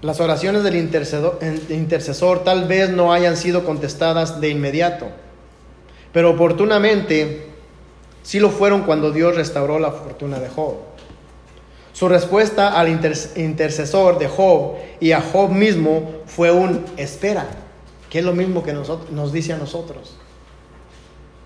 Las 0.00 0.20
oraciones 0.20 0.62
del 0.62 0.76
intercesor, 0.76 2.44
tal 2.44 2.68
vez 2.68 2.90
no 2.90 3.12
hayan 3.12 3.36
sido 3.36 3.64
contestadas 3.64 4.40
de 4.40 4.48
inmediato, 4.50 5.08
pero 6.12 6.30
oportunamente 6.30 7.48
sí 8.22 8.38
lo 8.38 8.50
fueron 8.50 8.84
cuando 8.84 9.10
Dios 9.10 9.34
restauró 9.34 9.80
la 9.80 9.90
fortuna 9.90 10.38
de 10.38 10.48
Job. 10.50 10.76
Su 11.98 12.08
respuesta 12.08 12.78
al 12.78 12.88
intercesor 12.88 14.20
de 14.20 14.28
Job 14.28 14.76
y 15.00 15.10
a 15.10 15.20
Job 15.20 15.50
mismo 15.50 16.12
fue 16.26 16.52
un 16.52 16.84
espera, 16.96 17.48
que 18.08 18.20
es 18.20 18.24
lo 18.24 18.34
mismo 18.34 18.62
que 18.62 18.72
nos 18.72 19.32
dice 19.32 19.52
a 19.52 19.56
nosotros. 19.56 20.14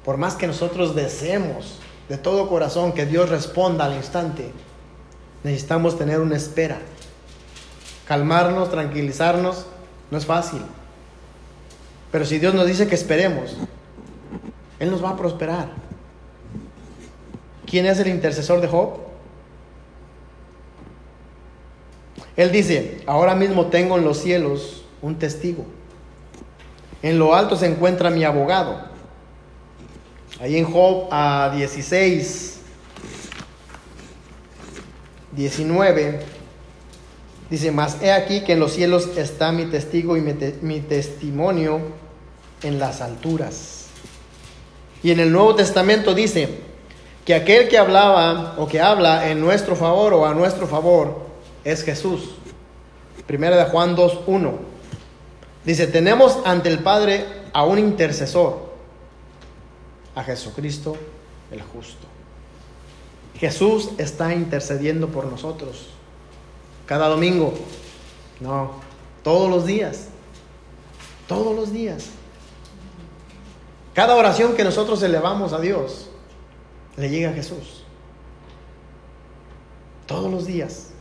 Por 0.04 0.18
más 0.18 0.34
que 0.34 0.46
nosotros 0.46 0.94
deseemos 0.94 1.78
de 2.10 2.18
todo 2.18 2.50
corazón 2.50 2.92
que 2.92 3.06
Dios 3.06 3.30
responda 3.30 3.86
al 3.86 3.94
instante, 3.94 4.52
necesitamos 5.42 5.96
tener 5.96 6.20
una 6.20 6.36
espera. 6.36 6.76
Calmarnos, 8.06 8.70
tranquilizarnos, 8.70 9.64
no 10.10 10.18
es 10.18 10.26
fácil. 10.26 10.60
Pero 12.10 12.26
si 12.26 12.38
Dios 12.38 12.52
nos 12.52 12.66
dice 12.66 12.88
que 12.88 12.94
esperemos, 12.94 13.56
Él 14.78 14.90
nos 14.90 15.02
va 15.02 15.08
a 15.08 15.16
prosperar. 15.16 15.70
¿Quién 17.64 17.86
es 17.86 17.98
el 18.00 18.08
intercesor 18.08 18.60
de 18.60 18.68
Job? 18.68 19.11
Él 22.36 22.50
dice, 22.52 23.02
ahora 23.06 23.34
mismo 23.34 23.66
tengo 23.66 23.98
en 23.98 24.04
los 24.04 24.18
cielos 24.18 24.84
un 25.02 25.18
testigo. 25.18 25.66
En 27.02 27.18
lo 27.18 27.34
alto 27.34 27.56
se 27.56 27.66
encuentra 27.66 28.10
mi 28.10 28.24
abogado. 28.24 28.80
Ahí 30.40 30.56
en 30.56 30.64
Job 30.64 31.08
a 31.10 31.52
16, 31.54 32.60
19, 35.32 36.20
dice, 37.50 37.70
mas 37.72 37.98
he 38.02 38.12
aquí 38.12 38.42
que 38.42 38.52
en 38.52 38.60
los 38.60 38.72
cielos 38.72 39.08
está 39.16 39.52
mi 39.52 39.66
testigo 39.66 40.16
y 40.16 40.20
mi, 40.20 40.32
te- 40.34 40.58
mi 40.62 40.80
testimonio 40.80 41.80
en 42.62 42.78
las 42.78 43.00
alturas. 43.00 43.86
Y 45.02 45.10
en 45.10 45.20
el 45.20 45.32
Nuevo 45.32 45.54
Testamento 45.54 46.14
dice 46.14 46.48
que 47.24 47.34
aquel 47.34 47.68
que 47.68 47.78
hablaba 47.78 48.54
o 48.58 48.66
que 48.68 48.80
habla 48.80 49.30
en 49.30 49.40
nuestro 49.40 49.74
favor 49.76 50.12
o 50.14 50.26
a 50.26 50.34
nuestro 50.34 50.66
favor 50.66 51.31
es 51.64 51.84
Jesús. 51.84 52.30
Primera 53.26 53.56
de 53.56 53.64
Juan 53.64 53.96
2.1. 53.96 54.52
Dice, 55.64 55.86
tenemos 55.86 56.38
ante 56.44 56.68
el 56.68 56.80
Padre 56.80 57.26
a 57.52 57.64
un 57.64 57.78
intercesor, 57.78 58.72
a 60.14 60.24
Jesucristo 60.24 60.96
el 61.50 61.62
justo. 61.62 62.06
Jesús 63.38 63.90
está 63.98 64.34
intercediendo 64.34 65.08
por 65.08 65.26
nosotros. 65.26 65.88
Cada 66.86 67.08
domingo. 67.08 67.54
No, 68.40 68.72
todos 69.22 69.50
los 69.50 69.66
días. 69.66 70.08
Todos 71.28 71.54
los 71.54 71.72
días. 71.72 72.10
Cada 73.94 74.16
oración 74.16 74.54
que 74.54 74.64
nosotros 74.64 75.02
elevamos 75.02 75.52
a 75.52 75.60
Dios 75.60 76.08
le 76.96 77.10
llega 77.10 77.30
a 77.30 77.32
Jesús. 77.32 77.84
Todos 80.06 80.30
los 80.30 80.46
días. 80.46 80.91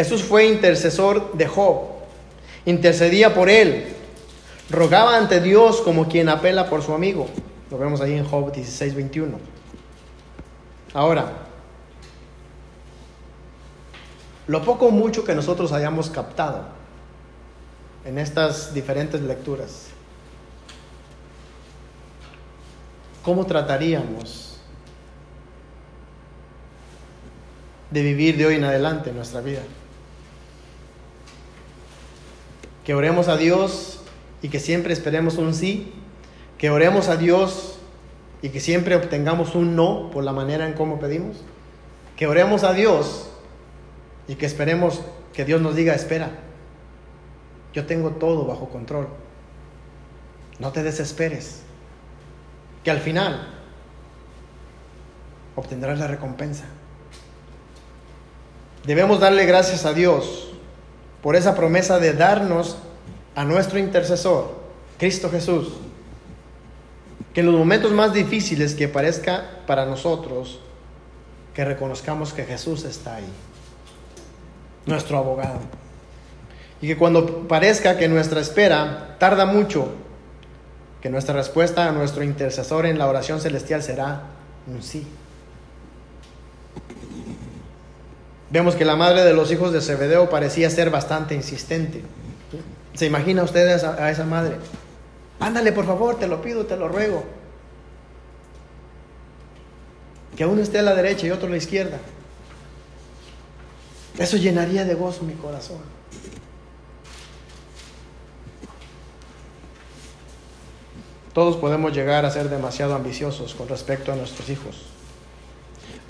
Jesús 0.00 0.22
fue 0.22 0.46
intercesor 0.46 1.34
de 1.34 1.46
Job. 1.46 1.82
Intercedía 2.64 3.34
por 3.34 3.50
él. 3.50 3.84
Rogaba 4.70 5.18
ante 5.18 5.42
Dios 5.42 5.82
como 5.82 6.08
quien 6.08 6.30
apela 6.30 6.70
por 6.70 6.82
su 6.82 6.94
amigo. 6.94 7.28
Lo 7.70 7.76
vemos 7.76 8.00
ahí 8.00 8.14
en 8.14 8.24
Job 8.24 8.50
16, 8.50 8.94
21. 8.94 9.38
Ahora, 10.94 11.30
lo 14.46 14.64
poco 14.64 14.86
o 14.86 14.90
mucho 14.90 15.22
que 15.22 15.34
nosotros 15.34 15.70
hayamos 15.70 16.08
captado 16.08 16.64
en 18.06 18.18
estas 18.18 18.72
diferentes 18.72 19.20
lecturas, 19.20 19.88
¿cómo 23.22 23.44
trataríamos 23.44 24.56
de 27.90 28.02
vivir 28.02 28.38
de 28.38 28.46
hoy 28.46 28.54
en 28.54 28.64
adelante 28.64 29.12
nuestra 29.12 29.42
vida? 29.42 29.60
Que 32.84 32.94
oremos 32.94 33.28
a 33.28 33.36
Dios 33.36 34.00
y 34.42 34.48
que 34.48 34.60
siempre 34.60 34.92
esperemos 34.92 35.36
un 35.36 35.54
sí, 35.54 35.92
que 36.58 36.70
oremos 36.70 37.08
a 37.08 37.16
Dios 37.16 37.78
y 38.42 38.50
que 38.50 38.60
siempre 38.60 38.96
obtengamos 38.96 39.54
un 39.54 39.76
no 39.76 40.10
por 40.10 40.24
la 40.24 40.32
manera 40.32 40.66
en 40.66 40.72
cómo 40.72 40.98
pedimos, 40.98 41.36
que 42.16 42.26
oremos 42.26 42.64
a 42.64 42.72
Dios 42.72 43.30
y 44.28 44.34
que 44.34 44.46
esperemos 44.46 45.02
que 45.32 45.44
Dios 45.44 45.60
nos 45.60 45.74
diga, 45.74 45.94
espera, 45.94 46.30
yo 47.72 47.86
tengo 47.86 48.10
todo 48.10 48.46
bajo 48.46 48.68
control, 48.68 49.08
no 50.58 50.72
te 50.72 50.82
desesperes, 50.82 51.62
que 52.84 52.90
al 52.90 53.00
final 53.00 53.48
obtendrás 55.54 55.98
la 55.98 56.06
recompensa. 56.06 56.64
Debemos 58.84 59.20
darle 59.20 59.44
gracias 59.44 59.84
a 59.84 59.92
Dios 59.92 60.49
por 61.22 61.36
esa 61.36 61.54
promesa 61.54 61.98
de 61.98 62.12
darnos 62.12 62.76
a 63.34 63.44
nuestro 63.44 63.78
intercesor, 63.78 64.54
Cristo 64.98 65.30
Jesús, 65.30 65.74
que 67.34 67.40
en 67.40 67.46
los 67.46 67.54
momentos 67.54 67.92
más 67.92 68.12
difíciles 68.12 68.74
que 68.74 68.88
parezca 68.88 69.44
para 69.66 69.86
nosotros, 69.86 70.60
que 71.54 71.64
reconozcamos 71.64 72.32
que 72.32 72.44
Jesús 72.44 72.84
está 72.84 73.16
ahí, 73.16 73.28
nuestro 74.86 75.18
abogado. 75.18 75.60
Y 76.82 76.86
que 76.86 76.96
cuando 76.96 77.46
parezca 77.46 77.98
que 77.98 78.08
nuestra 78.08 78.40
espera 78.40 79.16
tarda 79.18 79.44
mucho, 79.44 79.92
que 81.00 81.10
nuestra 81.10 81.34
respuesta 81.34 81.88
a 81.88 81.92
nuestro 81.92 82.24
intercesor 82.24 82.86
en 82.86 82.98
la 82.98 83.06
oración 83.06 83.40
celestial 83.40 83.82
será 83.82 84.22
un 84.66 84.82
sí. 84.82 85.06
Vemos 88.50 88.74
que 88.74 88.84
la 88.84 88.96
madre 88.96 89.24
de 89.24 89.32
los 89.32 89.52
hijos 89.52 89.72
de 89.72 89.80
Zebedeo 89.80 90.28
parecía 90.28 90.68
ser 90.70 90.90
bastante 90.90 91.34
insistente. 91.34 92.02
¿Se 92.94 93.06
imagina 93.06 93.44
usted 93.44 93.68
a 93.68 93.74
esa, 93.76 94.04
a 94.04 94.10
esa 94.10 94.24
madre? 94.24 94.56
Ándale, 95.38 95.72
por 95.72 95.86
favor, 95.86 96.18
te 96.18 96.26
lo 96.26 96.42
pido, 96.42 96.66
te 96.66 96.76
lo 96.76 96.88
ruego. 96.88 97.24
Que 100.36 100.44
uno 100.46 100.60
esté 100.62 100.80
a 100.80 100.82
la 100.82 100.94
derecha 100.94 101.26
y 101.26 101.30
otro 101.30 101.46
a 101.46 101.50
la 101.50 101.56
izquierda. 101.56 101.98
Eso 104.18 104.36
llenaría 104.36 104.84
de 104.84 104.94
gozo 104.94 105.22
mi 105.22 105.34
corazón. 105.34 105.78
Todos 111.32 111.56
podemos 111.56 111.92
llegar 111.94 112.26
a 112.26 112.30
ser 112.30 112.50
demasiado 112.50 112.96
ambiciosos 112.96 113.54
con 113.54 113.68
respecto 113.68 114.12
a 114.12 114.16
nuestros 114.16 114.48
hijos. 114.50 114.86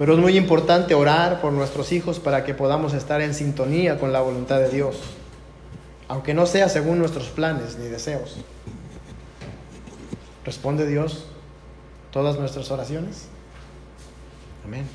Pero 0.00 0.14
es 0.14 0.18
muy 0.18 0.38
importante 0.38 0.94
orar 0.94 1.42
por 1.42 1.52
nuestros 1.52 1.92
hijos 1.92 2.18
para 2.18 2.42
que 2.42 2.54
podamos 2.54 2.94
estar 2.94 3.20
en 3.20 3.34
sintonía 3.34 3.98
con 3.98 4.14
la 4.14 4.22
voluntad 4.22 4.58
de 4.58 4.70
Dios, 4.70 4.96
aunque 6.08 6.32
no 6.32 6.46
sea 6.46 6.70
según 6.70 6.98
nuestros 6.98 7.28
planes 7.28 7.76
ni 7.76 7.86
deseos. 7.86 8.38
¿Responde 10.42 10.86
Dios 10.86 11.26
todas 12.12 12.38
nuestras 12.38 12.70
oraciones? 12.70 13.26
Amén. 14.64 14.86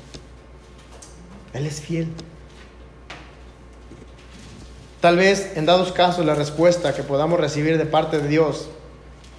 Él 1.52 1.66
es 1.66 1.80
fiel. 1.80 2.08
Tal 5.00 5.18
vez 5.18 5.56
en 5.56 5.66
dados 5.66 5.92
casos 5.92 6.26
la 6.26 6.34
respuesta 6.34 6.96
que 6.96 7.04
podamos 7.04 7.38
recibir 7.38 7.78
de 7.78 7.86
parte 7.86 8.18
de 8.18 8.26
Dios 8.26 8.70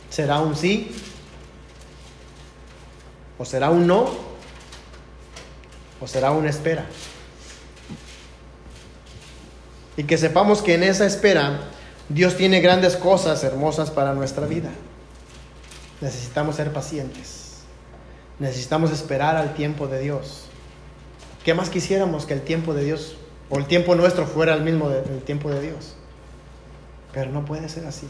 será 0.10 0.40
un 0.40 0.56
sí 0.56 0.96
o 3.38 3.44
será 3.44 3.70
un 3.70 3.86
no 3.86 4.37
o 6.00 6.08
será 6.08 6.32
una 6.32 6.50
espera. 6.50 6.86
Y 9.96 10.04
que 10.04 10.18
sepamos 10.18 10.62
que 10.62 10.76
en 10.76 10.84
esa 10.84 11.06
espera 11.06 11.62
Dios 12.10 12.38
tiene 12.38 12.62
grandes 12.62 12.96
cosas 12.96 13.44
hermosas 13.44 13.92
para 13.92 14.14
nuestra 14.14 14.46
vida. 14.46 14.70
Necesitamos 16.00 16.56
ser 16.56 16.72
pacientes. 16.72 17.64
Necesitamos 18.40 18.92
esperar 18.92 19.36
al 19.36 19.56
tiempo 19.56 19.88
de 19.88 20.00
Dios. 20.00 20.46
¿Qué 21.44 21.54
más 21.54 21.70
quisiéramos 21.70 22.26
que 22.26 22.34
el 22.34 22.42
tiempo 22.42 22.74
de 22.74 22.84
Dios 22.84 23.18
o 23.50 23.58
el 23.58 23.66
tiempo 23.66 23.96
nuestro 23.96 24.28
fuera 24.28 24.54
el 24.54 24.62
mismo 24.62 24.90
del 24.90 25.22
tiempo 25.22 25.50
de 25.50 25.62
Dios? 25.62 25.96
Pero 27.14 27.32
no 27.32 27.46
puede 27.46 27.68
ser 27.68 27.86
así. 27.86 28.08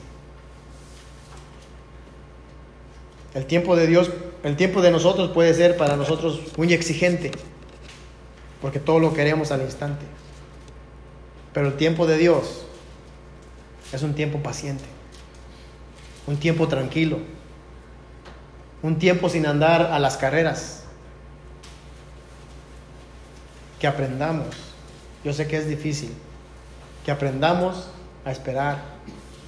El 3.33 3.45
tiempo 3.45 3.75
de 3.75 3.87
Dios, 3.87 4.09
el 4.43 4.57
tiempo 4.57 4.81
de 4.81 4.91
nosotros 4.91 5.31
puede 5.31 5.53
ser 5.53 5.77
para 5.77 5.95
nosotros 5.95 6.41
muy 6.57 6.73
exigente, 6.73 7.31
porque 8.61 8.79
todo 8.79 8.99
lo 8.99 9.13
queremos 9.13 9.51
al 9.51 9.61
instante. 9.61 10.05
Pero 11.53 11.67
el 11.67 11.77
tiempo 11.77 12.07
de 12.07 12.17
Dios 12.17 12.65
es 13.91 14.03
un 14.03 14.13
tiempo 14.13 14.39
paciente, 14.39 14.85
un 16.27 16.37
tiempo 16.37 16.67
tranquilo, 16.67 17.19
un 18.81 18.99
tiempo 18.99 19.29
sin 19.29 19.45
andar 19.45 19.81
a 19.81 19.99
las 19.99 20.17
carreras. 20.17 20.83
Que 23.79 23.87
aprendamos, 23.87 24.47
yo 25.23 25.33
sé 25.33 25.47
que 25.47 25.57
es 25.57 25.67
difícil, 25.67 26.11
que 27.05 27.11
aprendamos 27.11 27.89
a 28.25 28.31
esperar 28.31 28.81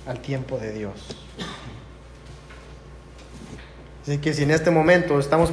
al 0.07 0.19
tiempo 0.19 0.57
de 0.57 0.71
Dios. 0.73 0.93
Así 4.03 4.17
que 4.17 4.33
si 4.33 4.43
en 4.43 4.51
este 4.51 4.71
momento 4.71 5.19
estamos 5.19 5.47